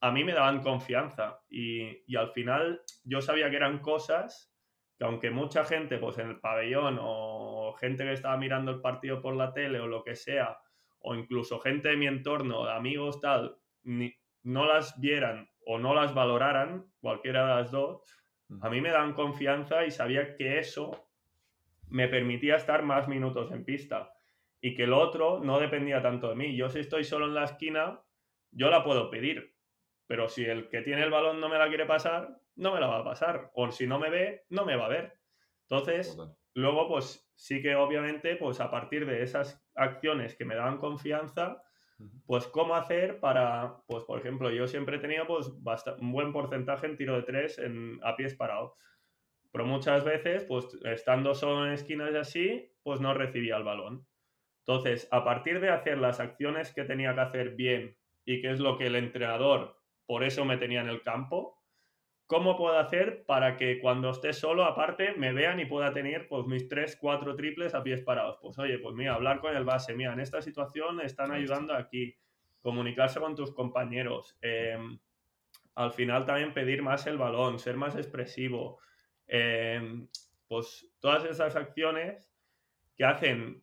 [0.00, 4.50] a mí me daban confianza y, y, al final yo sabía que eran cosas
[4.96, 9.20] que aunque mucha gente pues en el pabellón o gente que estaba mirando el partido
[9.20, 10.58] por la tele o lo que sea,
[11.00, 15.94] o incluso gente de mi entorno, de amigos tal, ni, no las vieran o no
[15.94, 18.02] las valoraran, cualquiera de las dos,
[18.60, 21.08] a mí me dan confianza y sabía que eso
[21.88, 24.12] me permitía estar más minutos en pista
[24.60, 26.56] y que el otro no dependía tanto de mí.
[26.56, 28.00] Yo si estoy solo en la esquina,
[28.50, 29.54] yo la puedo pedir,
[30.06, 32.88] pero si el que tiene el balón no me la quiere pasar, no me la
[32.88, 33.50] va a pasar.
[33.54, 35.18] O si no me ve, no me va a ver.
[35.62, 36.18] Entonces,
[36.54, 41.62] luego pues sí que obviamente pues a partir de esas acciones que me daban confianza,
[42.26, 45.52] pues, ¿cómo hacer para, pues, por ejemplo, yo siempre he tenido pues,
[46.00, 48.72] un buen porcentaje en tiro de tres en, a pies parados.
[49.52, 54.06] Pero muchas veces, pues, estando solo en esquinas y así, pues no recibía el balón.
[54.66, 58.60] Entonces, a partir de hacer las acciones que tenía que hacer bien y que es
[58.60, 59.76] lo que el entrenador,
[60.06, 61.59] por eso me tenía en el campo,
[62.30, 66.46] ¿Cómo puedo hacer para que cuando esté solo, aparte, me vean y pueda tener pues,
[66.46, 68.38] mis tres, cuatro triples a pies parados?
[68.40, 72.14] Pues oye, pues mira, hablar con el base, mira, en esta situación están ayudando aquí,
[72.62, 75.00] comunicarse con tus compañeros, em,
[75.74, 78.78] al final también pedir más el balón, ser más expresivo,
[79.26, 80.06] em,
[80.46, 82.32] pues todas esas acciones
[82.96, 83.60] que hacen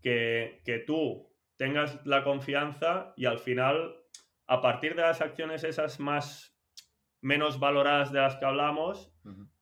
[0.00, 3.96] que, que tú tengas la confianza y al final,
[4.46, 6.53] a partir de las acciones esas más
[7.24, 9.10] menos valoradas de las que hablamos,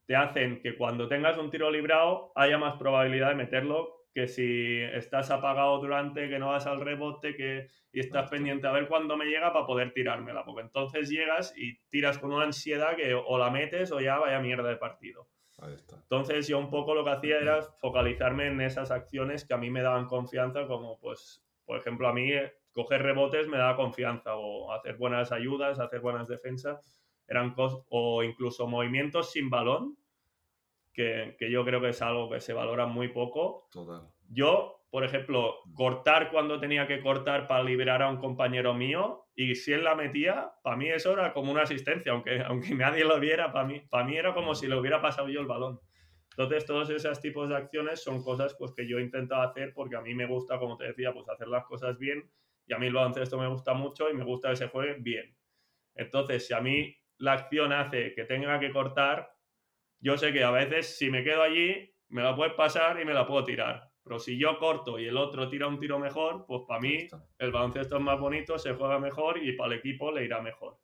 [0.06, 4.80] te hacen que cuando tengas un tiro librado haya más probabilidad de meterlo que si
[4.92, 9.16] estás apagado durante, que no vas al rebote, que y estás pendiente a ver cuándo
[9.16, 13.38] me llega para poder tirármela, porque entonces llegas y tiras con una ansiedad que o
[13.38, 15.28] la metes o ya vaya mierda de partido.
[16.02, 19.70] Entonces yo un poco lo que hacía era focalizarme en esas acciones que a mí
[19.70, 24.34] me daban confianza, como pues, por ejemplo, a mí eh, coger rebotes me da confianza
[24.34, 29.96] o hacer buenas ayudas, hacer buenas defensas eran o incluso movimientos sin balón,
[30.92, 33.68] que, yo creo que es algo que se valora muy poco.
[34.28, 39.54] Yo, por ejemplo, cortar cuando tenía que cortar para liberar a un compañero mío y
[39.54, 43.18] si él la metía, para mí eso era como una asistencia, aunque, aunque nadie lo
[43.18, 45.80] viera, para mí, para mí era como si le hubiera pasado yo el balón.
[46.30, 49.96] Entonces, todos esos tipos de acciones son cosas pues, que yo he intentado hacer porque
[49.96, 52.30] a mí me gusta, como te decía, pues hacer las cosas bien
[52.66, 55.36] y a mí el baloncesto me gusta mucho y me gusta que se juegue bien.
[55.94, 59.32] Entonces, si a mí la acción hace que tenga que cortar,
[60.00, 63.14] yo sé que a veces si me quedo allí, me la puedes pasar y me
[63.14, 63.88] la puedo tirar.
[64.02, 67.06] Pero si yo corto y el otro tira un tiro mejor, pues para mí
[67.38, 70.78] el baloncesto es más bonito, se juega mejor y para el equipo le irá mejor.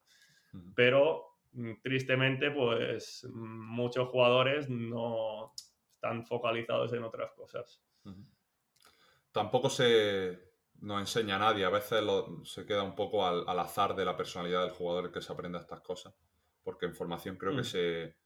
[0.76, 5.52] Pero mm, tristemente, pues muchos jugadores no
[5.92, 7.82] están focalizados en otras cosas.
[9.32, 10.47] Tampoco se,
[10.80, 12.04] no enseña a nadie, a veces
[12.44, 15.80] se queda un poco al, azar de la personalidad del jugador que se aprende estas
[15.80, 16.14] cosas
[16.68, 17.64] porque en formación creo que mm.
[17.64, 18.16] se,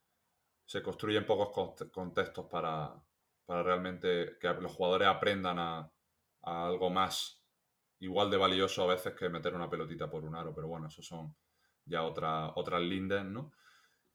[0.65, 2.93] se, construyen pocos contextos para,
[3.47, 5.89] para, realmente que los jugadores aprendan a,
[6.43, 7.41] algo más
[8.01, 11.03] igual de valioso a veces que meter una pelotita por un aro, pero bueno, eso
[11.03, 11.33] son
[11.85, 13.53] ya otra, otras lindes, ¿no?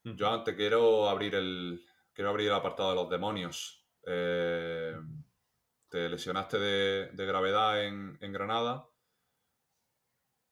[0.04, 0.16] Mm.
[0.16, 3.86] Yo antes quiero abrir el, quiero abrir el apartado de los demonios.
[4.06, 4.94] Eh,
[5.90, 8.88] te lesionaste de, gravedad en, en Granada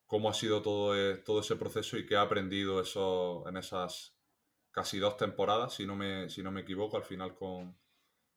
[0.05, 4.15] cómo ha sido todo, e, todo ese proceso y qué ha aprendido eso en esas
[4.71, 7.77] casi dos temporadas, si no me, si no me equivoco, al final con,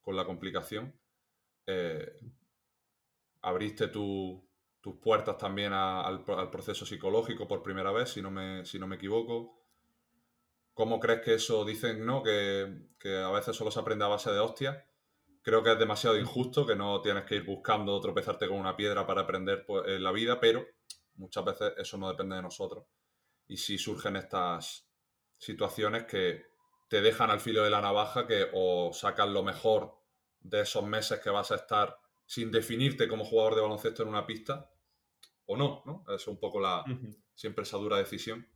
[0.06, 0.98] la complicación.
[1.66, 2.18] Eh,
[3.42, 4.40] abriste tus
[5.02, 9.60] puertas también al, proceso psicológico por primera vez, si no me, si no me equivoco.
[10.72, 12.22] ¿Cómo crees que eso dicen, ¿no?
[12.22, 14.82] Que, que a veces solo se aprende a base de hostias
[15.48, 19.06] creo que es demasiado injusto, que no tienes que ir buscando tropezarte con una piedra
[19.06, 20.66] para aprender pues, en la vida, pero
[21.14, 22.84] muchas veces eso no depende de nosotros.
[23.46, 24.86] Y sí surgen estas
[25.38, 26.44] situaciones que
[26.88, 29.98] te dejan al filo de la navaja, que o sacan lo mejor
[30.38, 34.26] de esos meses que vas a estar sin definirte como jugador de baloncesto en una
[34.26, 34.70] pista,
[35.46, 36.04] o no, ¿no?
[36.14, 36.84] Es un poco la,
[37.34, 38.46] siempre esa dura decisión.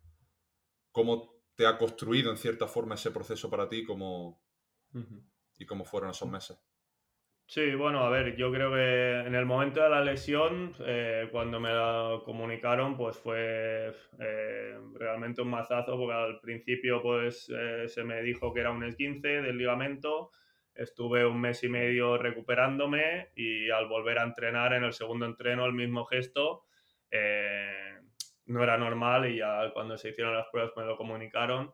[0.90, 4.44] ¿Cómo te ha construido en cierta forma ese proceso para ti como,
[5.56, 6.58] y cómo fueron esos meses?
[7.46, 11.60] Sí, bueno, a ver, yo creo que en el momento de la lesión, eh, cuando
[11.60, 18.04] me la comunicaron, pues fue eh, realmente un mazazo, porque al principio pues eh, se
[18.04, 20.30] me dijo que era un esguince del ligamento,
[20.74, 25.66] estuve un mes y medio recuperándome y al volver a entrenar en el segundo entreno
[25.66, 26.64] el mismo gesto,
[28.46, 31.72] no era normal y ya cuando se hicieron las pruebas me lo comunicaron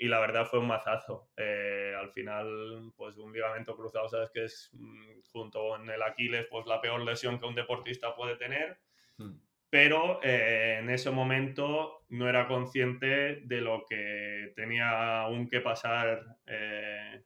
[0.00, 1.28] y la verdad fue un mazazo.
[1.36, 6.46] Eh, al final, pues un ligamento cruzado, sabes que es mm, junto con el Aquiles,
[6.50, 8.80] pues la peor lesión que un deportista puede tener.
[9.18, 9.36] Hmm.
[9.68, 16.24] Pero eh, en ese momento no era consciente de lo que tenía aún que pasar
[16.46, 17.22] eh,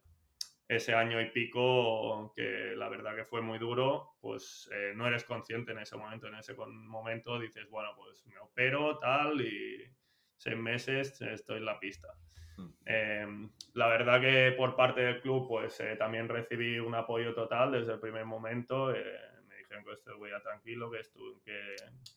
[0.66, 5.72] ese año y pico, que la verdad que fue muy duro, pues no eres consciente
[5.72, 6.26] en ese momento.
[6.26, 9.84] En ese momento dices, bueno, pues me opero, tal, y
[10.36, 12.08] seis meses estoy en la pista.
[12.86, 17.72] Em, la verdad que por parte del club pues eh, también recibí un apoyo total
[17.72, 18.94] desde el primer momento.
[18.94, 19.04] Eh,
[19.48, 21.00] me dijeron que estuviera tranquilo, que,
[21.44, 21.76] que,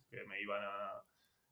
[0.10, 0.92] que, me iban a,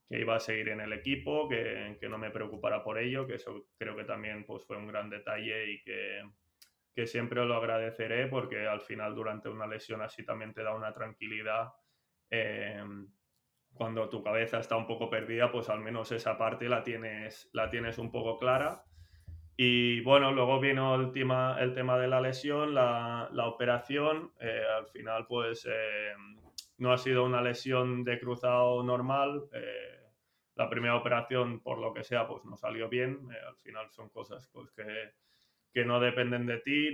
[0.09, 3.35] que iba a seguir en el equipo, que, que, no me preocupara por ello, que
[3.35, 6.21] eso creo que también pues, fue un gran detalle y que,
[6.93, 10.93] que siempre lo agradeceré porque al final durante una lesión así también te da una
[10.93, 11.73] tranquilidad.
[13.75, 17.69] Cuando tu cabeza está un poco perdida, pues al menos esa parte la tienes, la
[17.69, 18.85] tienes un poco clara.
[19.57, 24.31] Y bueno, luego vino el tema, el tema de la lesión, la, la operación.
[24.39, 26.13] Eh, al final, pues eh,
[26.77, 29.43] no ha sido una lesión de cruzado normal.
[29.53, 29.99] Eh,
[30.55, 33.27] la primera operación, por lo que sea, pues no salió bien.
[33.47, 34.83] al final son cosas pues, que,
[35.75, 36.93] que no dependen de ti.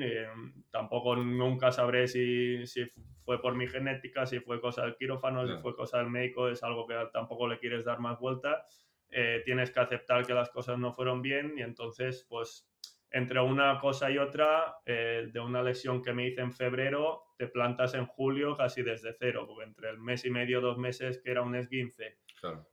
[0.72, 2.92] tampoco nunca sabré si, si,
[3.24, 6.64] fue por mi genética, si fue cosa del quirófano, si fue cosa del médico, es
[6.64, 8.66] algo que tampoco le quieres dar más vuelta.
[9.12, 12.68] Eh, tienes que aceptar que las cosas no fueron bien y entonces, pues,
[13.12, 17.46] entre una cosa y otra, eh, de una lesión que me hice en febrero, te
[17.46, 21.30] plantas en julio casi desde cero, porque entre el mes y medio, dos meses que
[21.30, 22.18] era un esguince,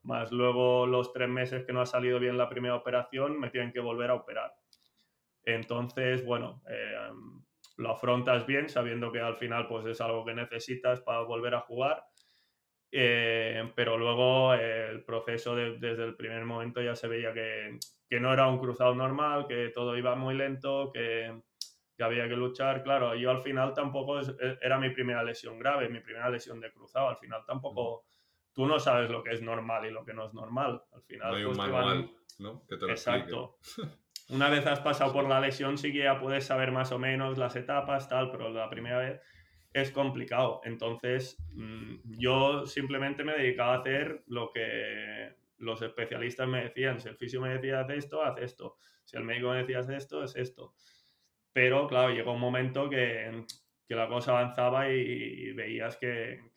[0.04, 3.72] más luego los tres meses que no ha salido bien la primera operación, me tienen
[3.72, 4.54] que volver a operar.
[5.48, 7.08] Entonces, bueno, eh,
[7.78, 11.60] lo afrontas bien sabiendo que al final pues es algo que necesitas para volver a
[11.60, 12.04] jugar.
[12.92, 17.78] Eh, pero luego eh, el proceso desde el primer momento ya se veía que,
[18.08, 21.40] que, no era un cruzado normal, que todo iba muy lento, que,
[21.96, 22.82] que, había que luchar.
[22.82, 24.20] Claro, yo al final tampoco
[24.60, 27.08] era mi primera lesión grave, mi primera lesión de cruzado.
[27.08, 28.04] Al final tampoco
[28.52, 30.82] tú no sabes lo que es normal y lo que no es normal.
[30.92, 32.64] Al final, no hay un pues.
[32.68, 33.58] Que te lo Exacto.
[34.30, 37.38] Una vez has pasado por la lesión, sí que ya puedes saber más o menos
[37.38, 39.20] las etapas, tal, pero la primera vez
[39.72, 40.60] es complicado.
[40.64, 47.00] Entonces, mm, yo simplemente me dedicaba a hacer lo que los especialistas me decían.
[47.00, 48.76] Si el fisio me decía haz esto, haz esto.
[49.04, 50.74] Si el médico me decía haz esto, es esto.
[51.52, 53.44] Pero claro, llegó un momento que,
[53.88, 56.50] la cosa avanzaba y, veías que,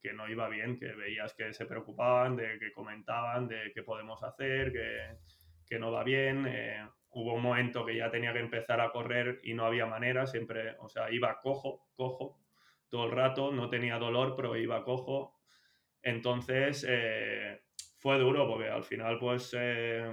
[0.00, 4.22] que, no iba bien, que veías que se preocupaban, de que comentaban, de qué podemos
[4.24, 5.18] hacer, que,
[5.68, 6.46] que no va bien.
[6.48, 10.26] Eh, hubo un momento que ya tenía que empezar a correr y no había manera,
[10.26, 12.38] siempre, o sea, iba cojo, cojo,
[12.88, 15.38] todo el rato, no tenía dolor, pero iba cojo.
[16.02, 17.62] Entonces, eh,
[17.98, 20.10] fue duro porque al final, pues, eh,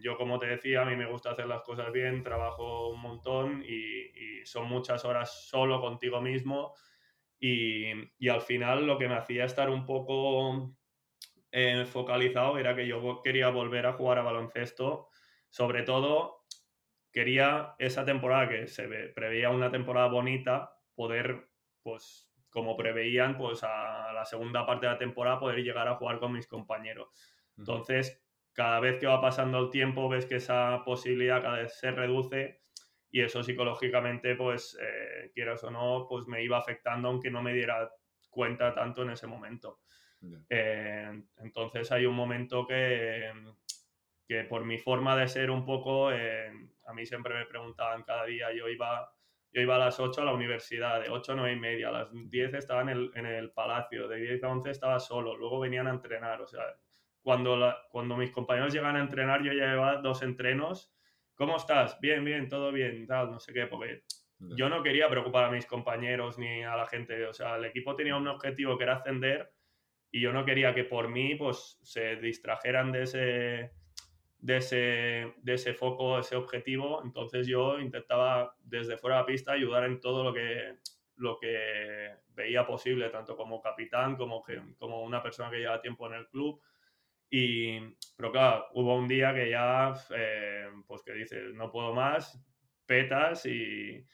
[0.00, 3.62] yo como te decía, a mí me gusta hacer las cosas bien, trabajo un montón
[3.64, 4.06] y,
[4.44, 6.72] son muchas horas solo contigo mismo
[7.40, 7.86] y,
[8.16, 10.76] y, al final lo que me hacía estar un poco
[11.50, 15.08] eh, focalizado era que yo quería volver a jugar a baloncesto
[15.50, 16.44] sobre todo,
[17.12, 21.48] quería esa temporada que se preveía una temporada bonita, poder,
[21.82, 26.18] pues, como preveían, pues a la segunda parte de la temporada poder llegar a jugar
[26.18, 27.08] con mis compañeros.
[27.56, 28.22] Entonces,
[28.52, 32.60] cada vez que va pasando el tiempo, ves que esa posibilidad cada vez se reduce
[33.10, 37.52] y eso psicológicamente, pues, eh, quieras o no, pues me iba afectando aunque no me
[37.52, 37.90] diera
[38.30, 39.80] cuenta tanto en ese momento.
[40.48, 43.30] Eh, entonces hay un momento que,
[44.28, 46.50] que por mi forma de ser un poco, eh,
[46.86, 49.12] a mí siempre me preguntaban cada día, yo iba,
[49.52, 51.92] yo iba a las 8 a la universidad, de 8 a 9 y media, a
[51.92, 55.60] las 10 estaba en el, en el palacio, de 10 a 11 estaba solo, luego
[55.60, 56.62] venían a entrenar, o sea,
[57.22, 60.96] cuando, cuando mis compañeros llegan a entrenar yo ya llevaba dos entrenos
[61.36, 62.00] ¿cómo estás?
[62.00, 64.02] Bien, bien, todo bien, tal, no sé qué, porque
[64.38, 67.94] yo no quería preocupar a mis compañeros ni a la gente, o sea, el equipo
[67.94, 69.52] tenía un objetivo que era ascender
[70.10, 73.70] y yo no quería que por mí pues se distrajeran de ese,
[74.46, 79.52] de ese, de ese foco, ese objetivo, entonces yo intentaba desde fuera de la pista
[79.52, 80.76] ayudar en todo lo que,
[81.16, 84.44] lo que veía posible, tanto como capitán como,
[84.78, 86.62] como una persona que lleva tiempo en el club.
[87.28, 87.80] Y,
[88.16, 92.40] pero claro, hubo un día que ya, eh, pues que dices, no puedo más,
[92.86, 94.06] petas y,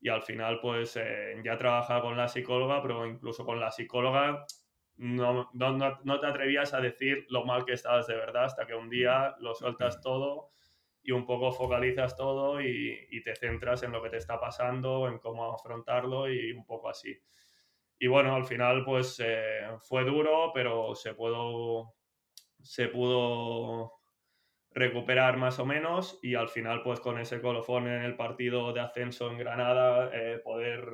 [0.00, 4.46] y al final pues eh, ya trabajaba con la psicóloga, pero incluso con la psicóloga
[5.00, 8.74] no, no, no, te atrevías a decir lo mal que estabas de verdad hasta que
[8.74, 10.50] un día lo sueltas todo
[11.02, 15.08] y un poco focalizas todo y, y te centras en lo que te está pasando,
[15.08, 17.18] en cómo afrontarlo y un poco así.
[17.98, 21.94] Y bueno, al final pues eh, fue duro, pero se pudo,
[22.62, 23.94] se pudo
[24.72, 28.80] recuperar más o menos y al final pues con ese colofón en el partido de
[28.80, 30.84] ascenso en Granada, eh, poder,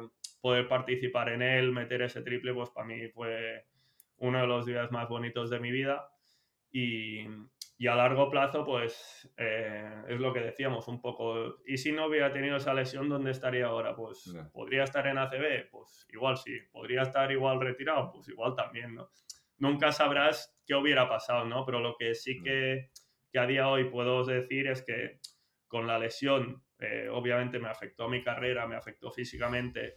[0.41, 3.67] poder participar en él, meter ese triple, pues para mí fue
[4.19, 6.09] uno de los días más bonitos de mi vida
[6.71, 7.27] y,
[7.79, 12.07] y a largo plazo pues eh, es lo que decíamos un poco, y si no
[12.07, 13.95] hubiera tenido esa lesión, ¿dónde estaría ahora?
[13.95, 18.95] Pues podría estar en ACB, pues igual sí, podría estar igual retirado, pues igual también,
[18.95, 19.11] ¿no?
[19.59, 21.64] Nunca sabrás qué hubiera pasado, ¿no?
[21.64, 22.91] Pero lo que sí que
[23.33, 25.21] que a día de hoy puedo decir es que
[25.67, 29.97] con la lesión, eh, obviamente me afectó mi carrera, me afectó físicamente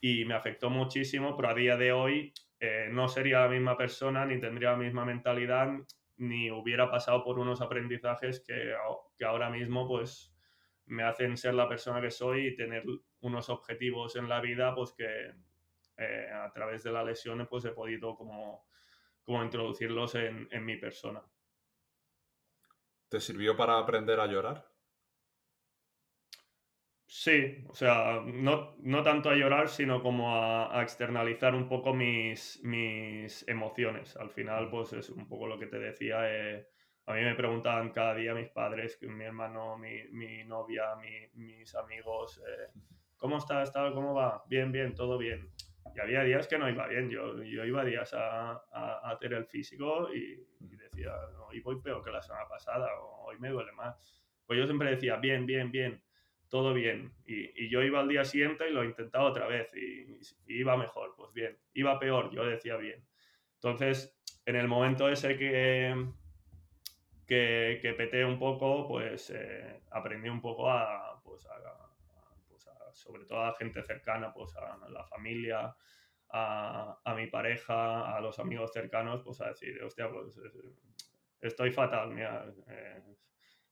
[0.00, 2.32] y me afectó muchísimo, pero a día de hoy
[2.64, 5.68] eh, no sería la misma persona, ni tendría la misma mentalidad,
[6.18, 8.72] ni hubiera pasado por unos aprendizajes que,
[9.18, 10.32] que ahora mismo pues
[10.86, 12.84] me hacen ser la persona que soy y tener
[13.20, 15.34] unos objetivos en la vida pues que
[15.96, 18.68] eh, a través de la lesión pues he podido como,
[19.24, 21.20] como introducirlos en, en mi persona.
[23.08, 24.71] ¿Te sirvió para aprender a llorar?
[27.14, 32.58] Sí, o sea, no, no tanto a llorar, sino como a, externalizar un poco mis,
[32.64, 34.16] mis, emociones.
[34.16, 36.20] Al final, pues es un poco lo que te decía.
[36.22, 36.66] Eh,
[37.04, 40.84] a mí me preguntaban cada día mis padres, mi hermano, mi, mi novia,
[41.34, 42.80] mis amigos, eh,
[43.18, 43.70] ¿cómo estás?
[43.72, 44.42] ¿Cómo va?
[44.48, 45.50] Bien, bien, todo bien.
[45.94, 47.10] Y había días que no iba bien.
[47.10, 51.12] Yo, yo iba días a, a, hacer el físico y, decía,
[51.46, 54.24] hoy voy peor que la semana pasada, o hoy me duele más.
[54.46, 56.02] Pues yo siempre decía, bien, bien, bien,
[56.52, 57.14] todo bien.
[57.24, 61.32] Y, yo iba al día siguiente y lo intentaba otra vez y, iba mejor, pues
[61.32, 61.58] bien.
[61.72, 63.02] Iba peor, yo decía bien.
[63.54, 65.96] Entonces, en el momento ese que,
[67.26, 71.58] que, que peté un poco, pues eh, aprendí un poco a, pues, a
[72.92, 75.74] sobre todo a gente cercana, pues a la familia,
[76.28, 80.38] a, a, mi pareja, a los amigos cercanos, pues a decir, hostia, pues
[81.40, 83.02] estoy fatal, mira, eh,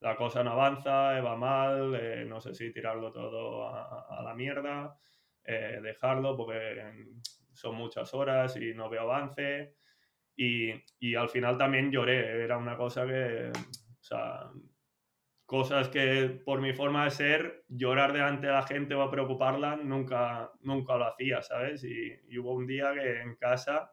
[0.00, 4.98] la cosa no avanza, va mal, eh, no sé si tirarlo todo a, la mierda,
[5.44, 6.92] eh, dejarlo porque
[7.52, 9.74] son muchas horas y no veo avance.
[10.36, 14.50] Y, y, al final también lloré, era una cosa que, o sea,
[15.50, 19.74] cosas que por mi forma de ser, llorar delante de la gente o a preocuparla,
[19.74, 21.82] nunca, nunca lo hacía, ¿sabes?
[21.82, 23.92] Y, hubo un día que en casa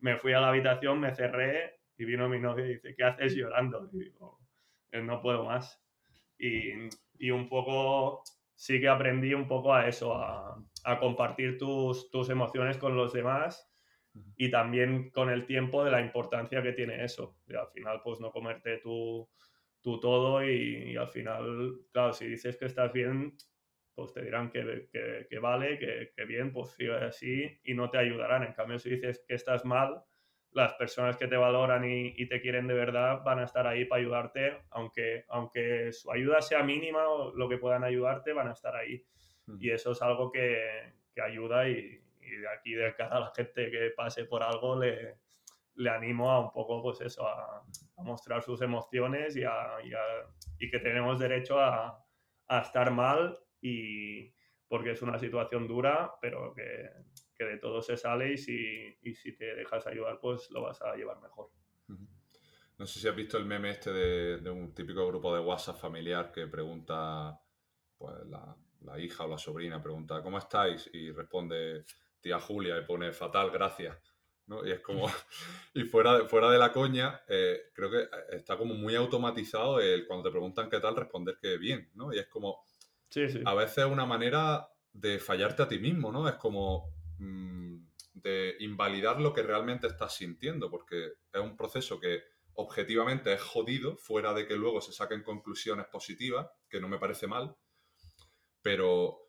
[0.00, 3.36] me fui a la habitación, me cerré y vino mi novia y dice, ¿qué haces
[3.36, 3.88] llorando?
[3.92, 4.47] Y digo, eh,
[4.92, 5.82] no puedo más.
[6.38, 6.72] Y,
[7.18, 8.22] y, un poco,
[8.54, 13.12] sí que aprendí un poco a eso, a, a compartir tus, tus emociones con los
[13.12, 13.68] demás
[14.36, 17.36] y también con el tiempo de la importancia que tiene eso.
[17.46, 19.28] Y al final, pues no comerte tu
[19.80, 23.36] tú todo y, al final, claro, si dices que estás bien,
[23.94, 24.88] pues te dirán que,
[25.28, 28.44] que, vale, que, que, bien, pues sigue así y no te ayudarán.
[28.44, 30.02] En cambio, si dices que estás mal,
[30.52, 33.84] las personas que te valoran y, y, te quieren de verdad van a estar ahí
[33.84, 38.52] para ayudarte, aunque, aunque su ayuda sea mínima o lo que puedan ayudarte, van a
[38.52, 39.04] estar ahí.
[39.46, 39.56] Hmm.
[39.60, 43.32] Y eso es algo que, que ayuda y, y, de aquí de cara a la
[43.34, 45.18] gente que pase por algo le,
[45.78, 47.64] le animo a un poco, pues eso, a,
[47.98, 49.78] mostrar sus emociones y, a,
[50.58, 52.04] y, que tenemos derecho a,
[52.62, 54.32] estar mal y
[54.68, 59.36] porque es una situación dura, pero que, de todo se sale y si, y si
[59.36, 61.50] te dejas ayudar, pues lo vas a llevar mejor.
[62.76, 66.30] No sé si has visto el meme este de, un típico grupo de WhatsApp familiar
[66.30, 67.40] que pregunta,
[67.96, 70.88] pues la, la, hija o la sobrina pregunta, ¿cómo estáis?
[70.92, 71.84] Y responde
[72.20, 73.96] tía Julia y pone fatal, gracias.
[74.64, 75.06] Y es como,
[75.74, 80.06] y fuera de, fuera de la coña, eh, creo que está como muy automatizado el
[80.06, 82.12] cuando te preguntan qué tal responder que bien, ¿no?
[82.12, 82.64] Y es como,
[83.44, 86.28] a veces una manera de fallarte a ti mismo, ¿no?
[86.28, 87.76] Es como mm,
[88.14, 92.22] de invalidar lo que realmente estás sintiendo, porque es un proceso que
[92.54, 97.26] objetivamente es jodido, fuera de que luego se saquen conclusiones positivas, que no me parece
[97.26, 97.56] mal,
[98.62, 99.28] pero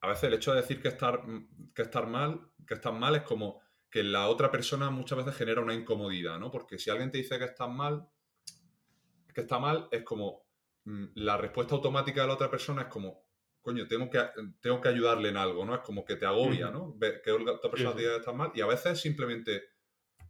[0.00, 1.22] a veces el hecho de decir que estar,
[1.74, 3.60] que estar mal, que estás mal es como
[3.90, 6.50] que la otra persona muchas veces genera una incomodidad, ¿no?
[6.50, 8.08] Porque si alguien te dice que estás mal,
[9.34, 10.49] que está mal, es como mm,
[11.14, 13.24] la respuesta automática de la otra persona es como,
[13.60, 14.20] coño, tengo que,
[14.60, 15.74] tengo que ayudarle en algo, ¿no?
[15.74, 16.96] Es como que te agobia, ¿no?
[16.98, 19.62] Que otra persona te diga que mal y a veces es simplemente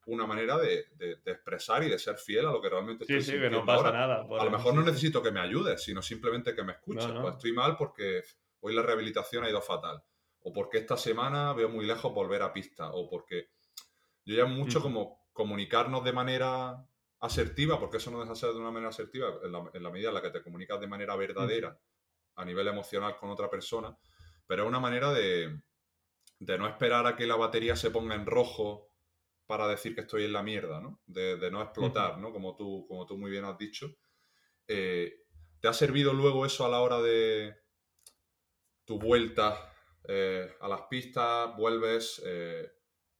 [0.07, 0.87] una manera de,
[1.25, 3.93] expresar y de ser fiel a lo que realmente estoy Sí, sí, que no pasa
[3.93, 4.27] nada.
[4.39, 7.11] A lo mejor no necesito que me ayudes, sino simplemente que me escuches.
[7.21, 8.23] Pues estoy mal porque
[8.61, 10.03] hoy la rehabilitación ha ido fatal.
[10.43, 12.91] O porque esta semana veo muy lejos volver a pista.
[12.93, 13.51] O porque
[14.25, 16.87] yo ya mucho como comunicarnos de manera
[17.21, 20.15] asertiva, porque eso no deja de ser de una manera asertiva, en la, medida en
[20.15, 21.79] la que te comunicas de manera verdadera
[22.37, 23.97] a nivel emocional con otra persona,
[24.47, 25.61] pero es una manera de,
[26.39, 28.91] de no esperar a que la batería se ponga en rojo
[29.47, 31.01] para decir que estoy en la mierda, ¿no?
[31.07, 32.33] De, no explotar, ¿no?
[32.33, 33.97] Como tú, como tú muy bien has dicho.
[34.67, 35.25] Eh,
[35.61, 37.55] ¿Te ha servido luego eso a la hora de
[38.85, 41.55] tu vuelta eh, a las pistas?
[41.57, 42.71] Vuelves, eh,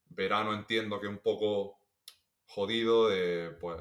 [0.07, 1.80] verano entiendo que un poco
[2.51, 3.81] jodido, de, pues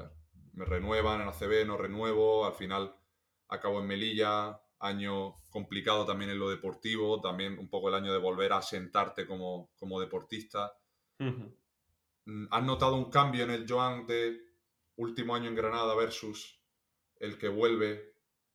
[0.52, 2.94] me renuevan en ACB, no renuevo, al final
[3.48, 8.18] acabo en Melilla, año complicado también en lo deportivo, también un poco el año de
[8.18, 10.72] volver a sentarte como, como deportista.
[12.26, 14.38] Mm, ¿Has notado un cambio en el Joan de
[14.96, 16.62] último año en Granada versus
[17.16, 18.14] el que vuelve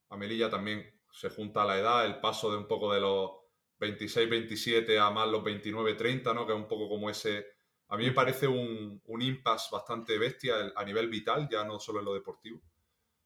[0.10, 0.50] a Melilla?
[0.50, 3.32] También se junta la edad, el paso de un poco de los
[3.80, 6.48] 26-27 a más los 29-30, ¿no?
[6.48, 7.55] Que es un poco como ese...
[7.88, 12.00] A mí me parece un, un impasse bastante bestia a nivel vital, ya no solo
[12.00, 12.62] en lo deportivo.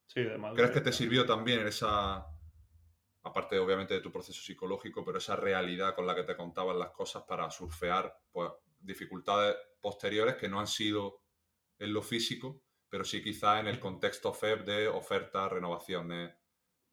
[0.06, 2.26] Sí, de ¿Crees que te sirvió también esa,
[3.24, 6.92] aparte obviamente de tu proceso psicológico, pero esa realidad con la que te contaban las
[6.92, 11.22] cosas para surfear pues, dificultades posteriores que no han sido
[11.78, 16.36] en lo físico, pero sí quizá en el contexto FEB de oferta, renovaciones,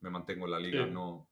[0.01, 1.29] me mantengo en la liga, no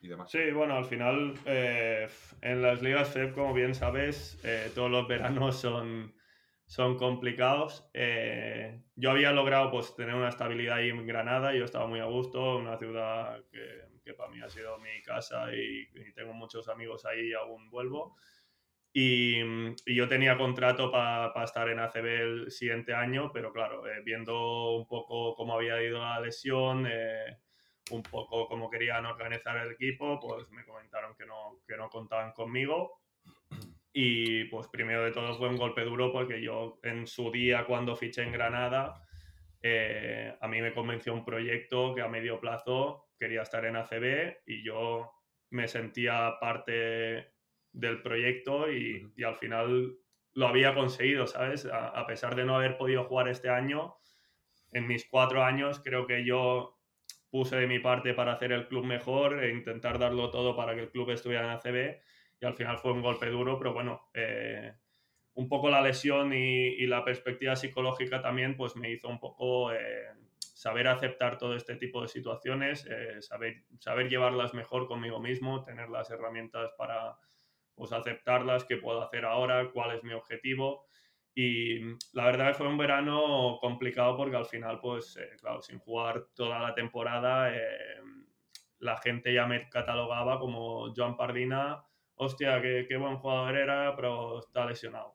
[0.00, 0.30] y demás.
[0.30, 2.08] Sí, bueno, al final eh,
[2.40, 6.14] en las ligas FEB, como bien sabes, eh, todos los veranos son,
[6.66, 7.88] son complicados.
[7.94, 12.06] Eh, yo había logrado pues, tener una estabilidad ahí en Granada, yo estaba muy a
[12.06, 16.68] gusto, una ciudad que, que para mí ha sido mi casa y, y tengo muchos
[16.68, 18.16] amigos ahí y aún vuelvo.
[18.94, 24.02] Mm, y, yo tenía contrato para estar en ACB el siguiente año, pero claro, eh,
[24.04, 27.38] viendo un poco cómo había ido la lesión, eh,
[27.90, 32.32] un poco cómo querían organizar el equipo, pues me comentaron que no, que no contaban
[32.32, 33.00] conmigo.
[33.92, 37.96] Y pues primero de todo fue un golpe duro porque yo en su día cuando
[37.96, 39.02] fiché en Granada,
[39.62, 44.38] eh, a mí me convenció un proyecto que a medio plazo quería estar en ACB
[44.46, 45.12] y yo
[45.50, 47.32] me sentía parte
[47.72, 49.96] del proyecto y, al final
[50.32, 51.66] lo había conseguido, ¿sabes?
[51.66, 53.96] A, pesar de no haber podido jugar este año,
[54.72, 56.79] en mis cuatro años creo que yo
[57.30, 60.82] puse de mi parte para hacer el club mejor e intentar darlo todo para que
[60.82, 62.00] el club estuviera en ACB
[62.40, 64.74] y al final fue un golpe duro, pero bueno, eh,
[65.34, 70.06] un poco la lesión y, la perspectiva psicológica también pues me hizo un poco eh,
[70.38, 75.88] saber aceptar todo este tipo de situaciones, eh, saber, saber llevarlas mejor conmigo mismo, tener
[75.88, 77.16] las herramientas para
[77.74, 80.89] pues aceptarlas, qué puedo hacer ahora, cuál es mi objetivo.
[81.42, 81.80] Y
[82.12, 86.26] la verdad que fue un verano complicado porque al final, pues, eh, claro, sin jugar
[86.34, 87.96] toda la temporada, eh,
[88.80, 91.82] la gente ya me catalogaba como Joan Pardina,
[92.16, 95.14] hostia, qué, qué buen jugador era, pero está lesionado.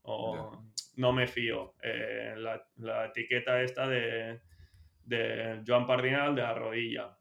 [0.00, 0.62] O
[0.96, 1.74] no me fío.
[1.82, 4.40] Eh, la, la, etiqueta esta de,
[5.04, 7.18] de Joan Pardina, de la rodilla.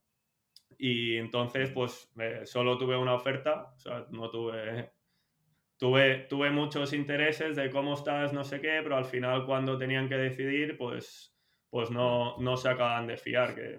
[0.78, 2.10] Y entonces, pues
[2.46, 4.94] solo tuve una oferta, o sea, no tuve,
[5.78, 10.10] tuve, tuve muchos intereses de cómo estás, no sé qué, pero al final cuando tenían
[10.10, 11.36] que decidir, pues,
[11.70, 13.78] pues no, no se acaban de fiar, que,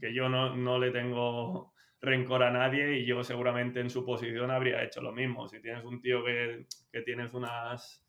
[0.00, 4.50] que yo no, no le tengo rencor a nadie y yo seguramente en su posición
[4.50, 5.48] habría hecho lo mismo.
[5.48, 8.04] Si tienes un tío que, que tienes unas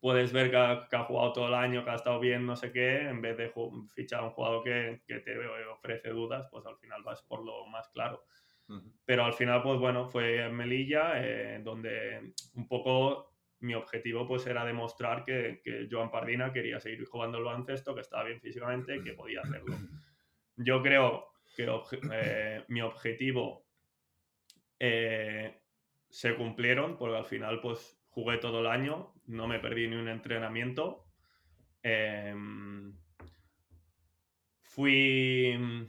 [0.00, 3.00] puedes ver que ha, jugado todo el año, que ha estado bien, no sé qué,
[3.00, 3.52] en vez de
[3.94, 5.36] fichar a un jugador que, que, te
[5.68, 8.24] ofrece dudas, pues al final vas por lo más claro.
[9.04, 14.46] Pero al final, pues bueno, fue en Melilla, eh, donde un poco mi objetivo pues
[14.46, 19.02] era demostrar que, Joan Pardina quería seguir jugando el baloncesto, que estaba bien físicamente y
[19.02, 19.76] que podía hacerlo.
[20.56, 21.68] Yo creo que
[22.12, 23.66] eh, mi objetivo
[24.78, 25.60] eh,
[26.08, 30.08] se cumplieron, porque al final pues jugué todo el año, no me perdí ni un
[30.08, 31.06] entrenamiento.
[31.82, 32.94] Em,
[34.62, 35.88] fui,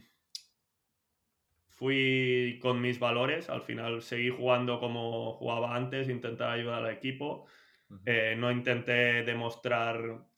[1.82, 7.46] fui con mis valores, al final seguí jugando como jugaba antes, intentar ayudar al equipo.
[8.06, 10.28] Eh, no intenté demostrar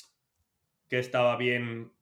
[0.89, 1.93] que estaba bien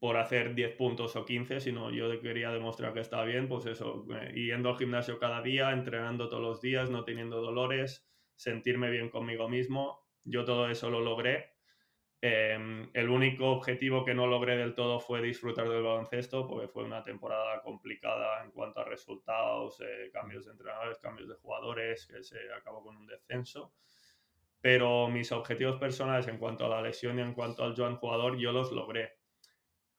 [0.00, 4.04] por hacer 10 puntos o 15, sino yo quería demostrar que estaba bien, pues eso,
[4.12, 9.08] eh, yendo al gimnasio cada día, entrenando todos los días, no teniendo dolores, sentirme bien
[9.08, 10.04] conmigo mismo.
[10.24, 11.49] Yo todo eso lo logré.
[12.22, 16.84] Em, el único objetivo que no logré del todo fue disfrutar del baloncesto, porque fue
[16.84, 22.22] una temporada complicada en cuanto a resultados, eh, cambios de entrenadores, cambios de jugadores, que
[22.22, 23.72] se acabó con un descenso.
[24.60, 28.36] Pero mis objetivos personales en cuanto a la lesión y en cuanto al Joan jugador,
[28.36, 29.14] yo los logré.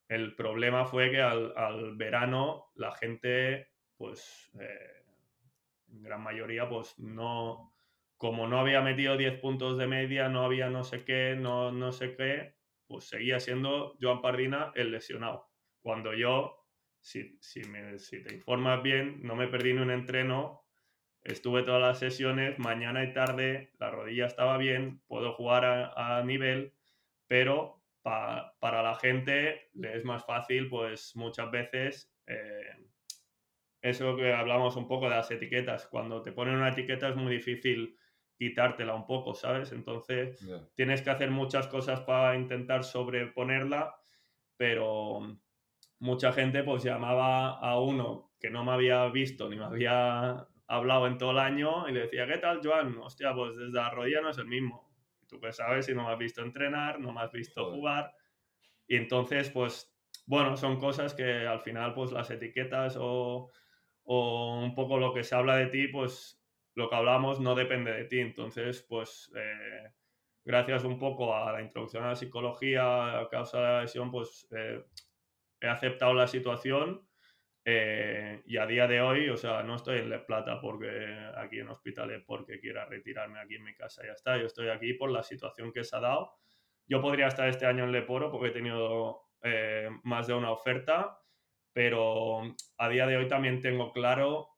[0.08, 5.06] El problema fue que al, verano la gente, pues, eh,
[5.88, 7.71] en gran mayoría, pues no,
[8.22, 11.92] como no había metido 10 puntos de media, no había no sé qué, no, no
[11.92, 12.54] sé qué,
[12.86, 15.50] pues seguía siendo Joan Pardina el lesionado.
[15.82, 16.68] Cuando yo,
[17.00, 20.68] si, si, me, si te informas bien, no me perdí ni un entreno,
[21.24, 26.24] estuve todas las sesiones, mañana y tarde, la rodilla estaba bien, puedo jugar a, a
[26.24, 26.76] nivel,
[27.26, 32.14] pero para la gente le es más fácil, pues muchas veces...
[32.28, 32.86] Eh,
[33.82, 35.88] eso que hablamos un poco de las etiquetas.
[35.88, 37.98] Cuando te ponen una etiqueta es muy difícil
[38.42, 39.72] quitártela un poco, ¿sabes?
[39.72, 43.94] Entonces tienes que hacer muchas cosas para intentar sobreponerla,
[44.58, 45.38] pero
[46.00, 51.06] mucha gente pues llamaba a uno que no me había visto ni me había hablado
[51.06, 52.98] en todo el año y le decía, ¿qué tal, Joan?
[52.98, 54.92] Hostia, pues desde la rodilla no es el mismo.
[55.28, 58.12] Tú que sabes si no me has visto entrenar, no me has visto jugar.
[58.88, 63.52] Y entonces, pues, bueno, son cosas que al final, pues las etiquetas o,
[64.04, 66.41] o un poco lo que se habla de ti, pues
[66.76, 68.20] lo que hablamos no depende de ti.
[68.20, 69.92] Entonces, pues eh,
[70.44, 74.48] gracias un poco a la introducción a la psicología a causa de la lesión, pues
[74.52, 74.84] eh,
[75.60, 77.08] he aceptado la situación
[77.64, 80.90] eh, y a día de hoy, o sea, no estoy en Le Plata porque
[81.38, 84.38] aquí en Hospitalet porque quiera retirarme aquí en mi casa, ya está.
[84.38, 86.34] Yo estoy aquí por la situación que se ha dado.
[86.88, 89.28] Yo podría estar este año en Leporo porque he tenido
[90.04, 91.20] más de una oferta,
[91.74, 92.42] pero
[92.78, 94.51] a día de hoy también tengo claro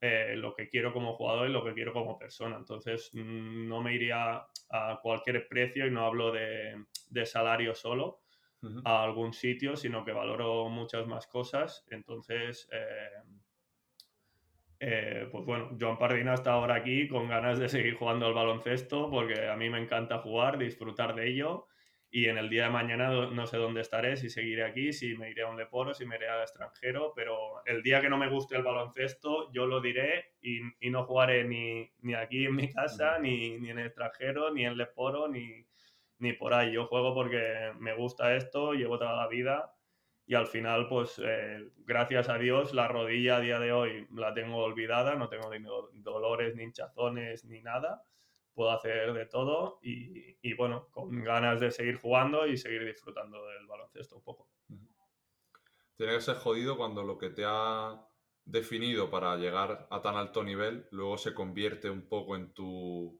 [0.00, 2.56] eh, lo que quiero como jugador y lo que quiero como persona.
[2.56, 6.86] Entonces, mm, no me iría a cualquier precio y no hablo de,
[7.26, 8.20] salario solo
[8.84, 11.86] a algún sitio, sino que valoro muchas más cosas.
[11.90, 13.22] Entonces, eh,
[14.80, 19.10] eh, pues bueno, Joan Pardina está ahora aquí con ganas de seguir jugando al baloncesto
[19.10, 21.66] porque a mí me encanta jugar, disfrutar de ello
[22.12, 25.30] y en el día de mañana no sé dónde estaré, si seguiré aquí, si me
[25.30, 28.28] iré a un Leporo, si me iré al extranjero, pero el día que no me
[28.28, 32.72] guste el baloncesto, yo lo diré y, y no jugaré ni, ni, aquí en mi
[32.72, 35.64] casa, ni, ni, en el extranjero, ni en Leporo, ni,
[36.18, 36.72] ni por ahí.
[36.72, 39.72] Yo juego porque me gusta esto, llevo toda la vida
[40.26, 44.34] y al final, pues eh, gracias a Dios, la rodilla a día de hoy la
[44.34, 45.64] tengo olvidada, no tengo ni
[46.02, 48.02] dolores, ni hinchazones, ni nada
[48.60, 53.66] puedo hacer de todo y, bueno, con ganas de seguir jugando y seguir disfrutando del
[53.66, 54.50] baloncesto un poco.
[55.96, 58.06] Tiene que ser jodido cuando lo que te ha
[58.44, 63.18] definido para llegar a tan alto nivel luego se convierte un poco en tu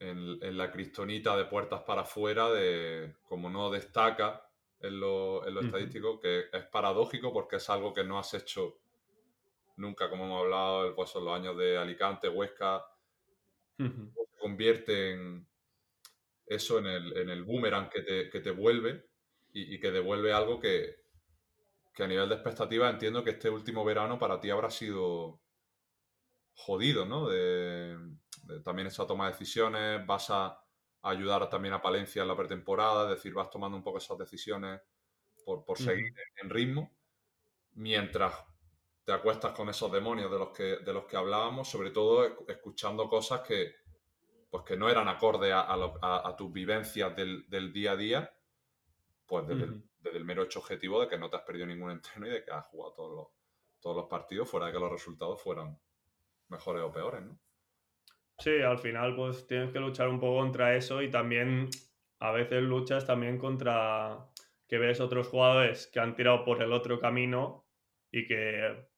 [0.00, 4.44] en, la cristonita de puertas para afuera de como no destaca
[4.80, 8.80] en lo, estadístico que es paradójico porque es algo que no has hecho
[9.76, 12.84] nunca como hemos hablado pues, en los años de Alicante, Huesca
[13.88, 15.48] se convierte en
[16.46, 19.06] eso en el, en el boomerang que te, que te vuelve
[19.52, 20.96] y, y, que devuelve algo que,
[21.94, 25.40] que, a nivel de expectativa entiendo que este último verano para ti habrá sido
[26.54, 27.28] jodido, ¿no?
[27.28, 27.96] De,
[28.64, 30.60] también esa toma de decisiones, vas a
[31.02, 34.80] ayudar también a Palencia en la pretemporada, es decir, vas tomando un poco esas decisiones
[35.44, 36.12] por, por seguir
[36.42, 36.90] en ritmo,
[37.72, 38.34] mientras
[39.04, 43.08] te acuestas con esos demonios de los que, de los que hablábamos, sobre todo escuchando
[43.08, 43.74] cosas que,
[44.50, 48.34] pues que no eran acorde a, a, tus vivencias del, del, día a día,
[49.26, 49.66] pues desde,
[50.16, 52.50] el, mero hecho objetivo de que no te has perdido ningún entreno y de que
[52.50, 53.26] has jugado todos los,
[53.80, 55.78] todos los partidos, fuera de que los resultados fueran
[56.48, 57.38] mejores o peores, ¿no?
[58.38, 61.68] Sí, al final pues tienes que luchar un poco contra eso y también
[62.20, 64.26] a veces luchas también contra
[64.66, 67.66] que ves otros jugadores que han tirado por el otro camino
[68.10, 68.89] y que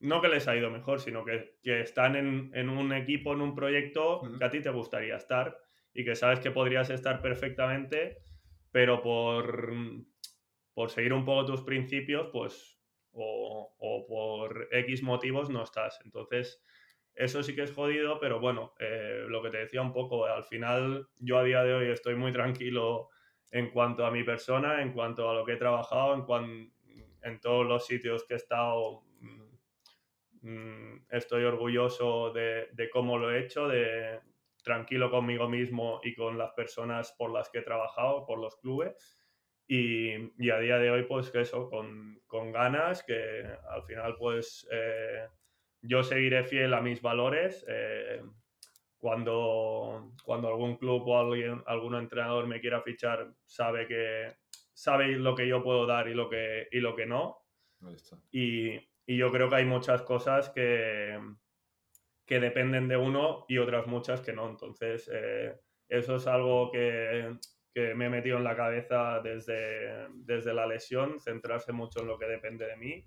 [0.00, 4.22] no que les ha ido mejor, sino que, están en, un equipo, en un proyecto
[4.38, 5.56] que a ti te gustaría estar
[5.92, 8.18] y que sabes que podrías estar perfectamente,
[8.70, 9.72] pero por,
[10.74, 12.78] por seguir un poco tus principios, pues,
[13.12, 15.98] o, por X motivos no estás.
[16.04, 16.62] Entonces,
[17.14, 20.44] eso sí que es jodido, pero bueno, eh, lo que te decía un poco, al
[20.44, 23.08] final yo a día de hoy estoy muy tranquilo
[23.50, 26.72] en cuanto a mi persona, en cuanto a lo que he trabajado, en,
[27.22, 29.06] en todos los sitios que he estado
[31.10, 34.20] estoy orgulloso de, cómo lo he hecho, de
[34.62, 39.18] tranquilo conmigo mismo y con las personas por las que he trabajado, por los clubes.
[39.68, 44.16] Y, y, a día de hoy, pues que eso, con, con ganas, que al final,
[44.16, 45.26] pues eh,
[45.82, 47.64] yo seguiré fiel a mis valores.
[47.68, 48.22] Eh,
[48.98, 54.36] cuando, cuando algún club o alguien, algún entrenador me quiera fichar, sabe que
[54.72, 57.38] sabe lo que yo puedo dar y lo que, y lo que no.
[58.30, 61.18] Y, y, yo creo que hay muchas cosas que,
[62.24, 64.48] que dependen de uno y otras muchas que no.
[64.48, 65.58] Entonces, eh,
[65.88, 67.36] eso es algo que,
[67.72, 72.18] que me he metido en la cabeza desde, desde la lesión, centrarse mucho en lo
[72.18, 73.06] que depende de mí,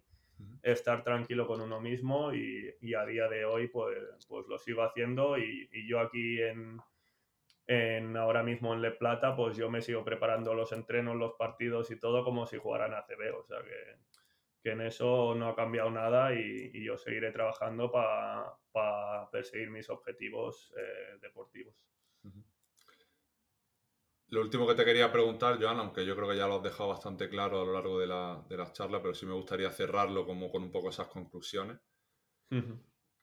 [0.63, 3.97] estar tranquilo con uno mismo y, y, a día de hoy pues,
[4.27, 6.79] pues lo sigo haciendo y, y yo aquí en,
[7.67, 11.91] en, ahora mismo en Le Plata pues yo me sigo preparando los entrenos, los partidos
[11.91, 14.18] y todo como si jugaran ACB, o sea que,
[14.61, 19.69] que en eso no ha cambiado nada y, y yo seguiré trabajando para pa perseguir
[19.69, 21.75] mis objetivos eh, deportivos.
[24.27, 26.89] Lo último que te quería preguntar, Joan, aunque yo creo que ya lo has dejado
[26.89, 30.25] bastante claro a lo largo de, la, de las charlas, pero sí me gustaría cerrarlo
[30.25, 31.79] como con un poco esas conclusiones.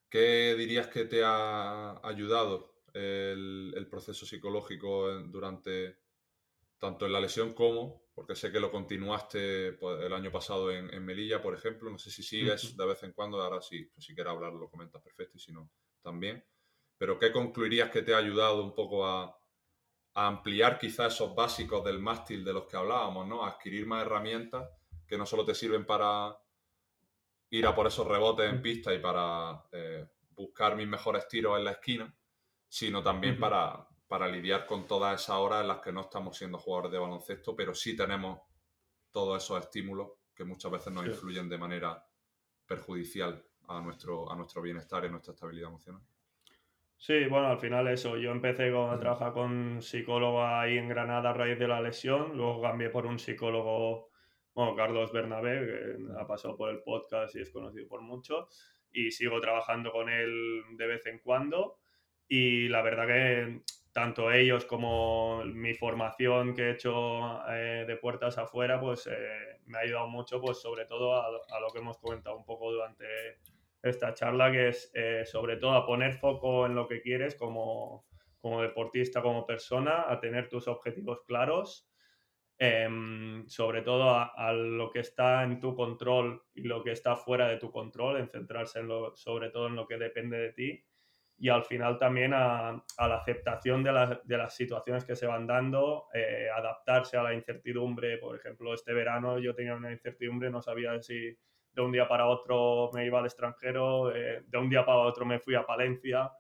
[0.08, 5.96] ¿Qué dirías que te ha ayudado el, el, proceso psicológico durante
[6.78, 10.92] tanto en la lesión como, porque sé que lo continuaste pues, el año pasado en,
[10.92, 14.04] en, Melilla, por ejemplo, no sé si sigues de vez en cuando, ahora sí, pues,
[14.04, 15.70] si quieres hablar lo comentas perfecto y si no,
[16.02, 16.44] también.
[16.98, 19.38] Pero ¿qué concluirías que te ha ayudado un poco a,
[20.14, 23.44] a ampliar quizás esos básicos del mástil de los que hablábamos, ¿no?
[23.44, 24.66] A adquirir más herramientas
[25.06, 26.36] que no solo te sirven para
[27.50, 31.64] ir a por esos rebotes en pista y para eh, buscar mis mejores tiros en
[31.64, 32.14] la esquina,
[32.66, 33.40] sino también uh -huh.
[33.40, 36.98] para, para lidiar con todas esas horas en las que no estamos siendo jugadores de
[36.98, 38.40] baloncesto, pero sí tenemos
[39.10, 41.10] todos esos estímulos que muchas veces nos sí.
[41.10, 42.04] influyen de manera
[42.66, 46.02] perjudicial a nuestro, a nuestro bienestar y a nuestra estabilidad emocional.
[46.98, 48.16] Sí, bueno, al final eso.
[48.16, 52.36] Yo empecé con, a trabajar con psicólogo ahí en Granada a raíz de la lesión,
[52.36, 54.10] luego cambié por un psicólogo,
[54.54, 58.48] bueno, Carlos Bernabé, que ha pasado por el podcast y es conocido por mucho,
[58.90, 61.78] y sigo trabajando con él de vez en cuando.
[62.28, 63.62] Y la verdad que
[63.96, 69.78] tanto ellos como mi formación que he hecho eh, de puertas afuera, pues eh, me
[69.78, 73.06] ha ayudado mucho, pues sobre todo a, lo que hemos comentado un poco durante
[73.82, 78.04] esta charla, que es eh, sobre todo a poner foco en lo que quieres como,
[78.42, 81.88] como deportista, como persona, a tener tus objetivos claros,
[82.58, 82.86] eh,
[83.46, 87.56] sobre todo a, lo que está en tu control y lo que está fuera de
[87.56, 88.80] tu control, en centrarse
[89.14, 90.85] sobre todo en lo que depende de ti
[91.38, 95.26] y al final también a, a la aceptación de, la, de, las situaciones que se
[95.26, 98.18] van dando, eh, adaptarse a la incertidumbre.
[98.18, 101.36] Por ejemplo, este verano yo tenía una incertidumbre, no sabía si
[101.72, 105.26] de un día para otro me iba al extranjero, eh, de un día para otro
[105.26, 106.32] me fui a Palencia,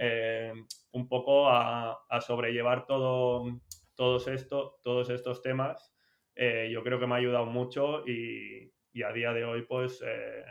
[0.00, 0.52] eh,
[0.92, 3.60] un poco a, a, sobrellevar todo,
[3.94, 5.94] todos, esto, todos estos temas.
[6.34, 10.02] Eh, yo creo que me ha ayudado mucho y, y a día de hoy pues
[10.06, 10.44] eh,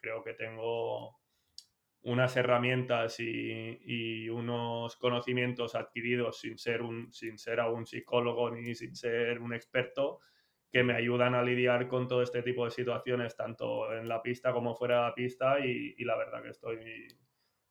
[0.00, 1.19] creo que tengo
[2.02, 8.74] unas herramientas y, y, unos conocimientos adquiridos sin ser, un, sin ser aún psicólogo ni
[8.74, 10.20] sin ser un experto
[10.72, 14.52] que me ayudan a lidiar con todo este tipo de situaciones, tanto en la pista
[14.52, 17.08] como fuera de la pista, y, la verdad que estoy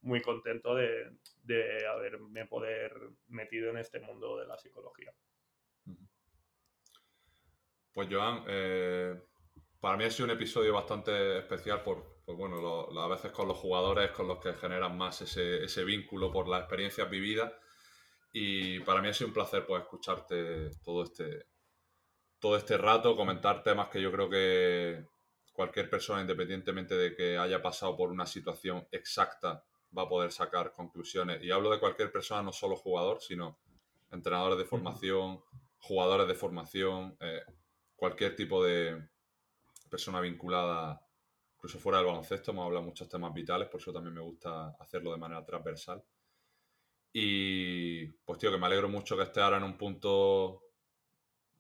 [0.02, 2.94] muy contento de, de, haberme poder
[3.28, 5.14] metido en este mundo de la psicología.
[7.94, 9.16] Pues Joan, eh,
[9.80, 13.48] para mí ha sido un episodio bastante especial por, por bueno, lo, a veces con
[13.48, 17.52] los jugadores con los que generan más ese, ese vínculo por las experiencias vividas
[18.32, 21.48] y para mí ha sido un placer pues escucharte todo este,
[22.38, 25.04] todo este rato, comentar temas que yo creo que
[25.54, 29.64] cualquier persona, independientemente de que haya pasado por una situación exacta,
[29.98, 31.44] va a poder sacar conclusiones.
[31.44, 33.58] Y hablo de cualquier persona, no solo jugador, sino
[34.12, 35.42] entrenadores de formación,
[35.80, 37.42] jugadores de formación, eh,
[37.96, 39.10] cualquier tipo de
[39.90, 41.09] persona vinculada,
[41.60, 45.12] incluso fuera del baloncesto, hemos hablado muchos temas vitales, por eso también me gusta hacerlo
[45.12, 46.02] de manera transversal.
[47.12, 50.64] Y pues tío, que me alegro mucho que esté ahora en un punto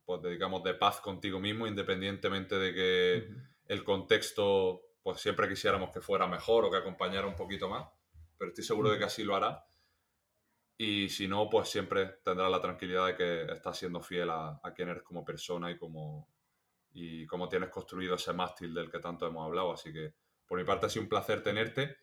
[0.06, 3.50] pues digamos, de paz contigo mismo, independientemente de que uh -huh.
[3.66, 7.88] el contexto, pues siempre quisiéramos que fuera mejor o que acompañara un poquito más,
[8.38, 8.94] pero estoy seguro uh -huh.
[8.94, 9.64] de que así lo hará.
[10.78, 14.74] Y si no, pues siempre tendrás la tranquilidad de que estás siendo fiel a, a
[14.74, 16.30] quién eres como persona y como,
[16.92, 19.74] y cómo tienes construido ese mástil del que tanto hemos hablado.
[19.74, 20.14] Así que
[20.46, 21.98] por mi parte ha sido un placer tenerte.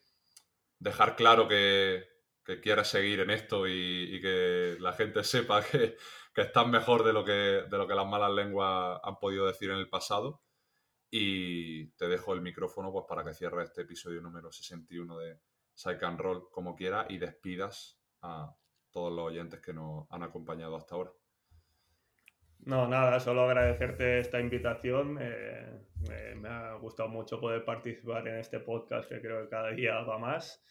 [0.78, 2.04] Dejar claro que,
[2.44, 5.96] que quieres seguir en esto y, y, que la gente sepa que,
[6.34, 7.32] que estás mejor de lo que,
[7.68, 10.42] de lo que las malas lenguas han podido decir en el pasado.
[11.10, 15.40] Y te dejo el micrófono pues, para que cierres este episodio número 61 de
[15.74, 18.54] Psych and Roll como quiera y despidas a
[18.90, 21.12] todos los oyentes que nos han acompañado hasta ahora.
[22.64, 25.18] No, nada, solo agradecerte esta invitación.
[25.20, 30.00] Eh, me, ha gustado mucho poder participar en este podcast que creo que cada día
[30.00, 30.64] va más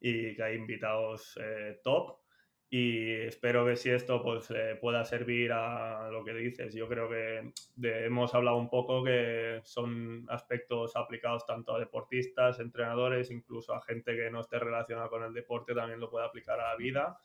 [0.00, 2.18] y que hay invitados eh, top
[2.68, 6.74] y espero que si esto pues pueda servir a lo que dices.
[6.74, 7.52] Yo creo que
[8.04, 14.16] hemos hablado un poco que son aspectos aplicados tanto a deportistas, entrenadores, incluso a gente
[14.16, 17.18] que no esté relacionada con el deporte también lo puede aplicar a la vida.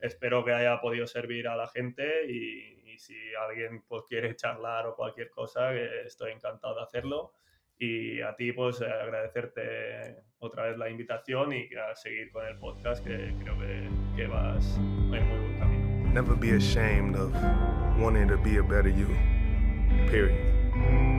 [0.00, 3.14] Espero que haya podido servir a la gente y, si
[3.48, 7.32] alguien pues quiere charlar o cualquier cosa, estoy encantado de hacerlo
[7.78, 13.04] y a ti pues agradecerte otra vez la invitación y a seguir con el podcast
[13.04, 16.12] que creo que, que vas en muy buen camino.
[16.12, 17.32] Never be ashamed of
[18.00, 19.06] wanting to be a better you.
[20.10, 21.17] Period.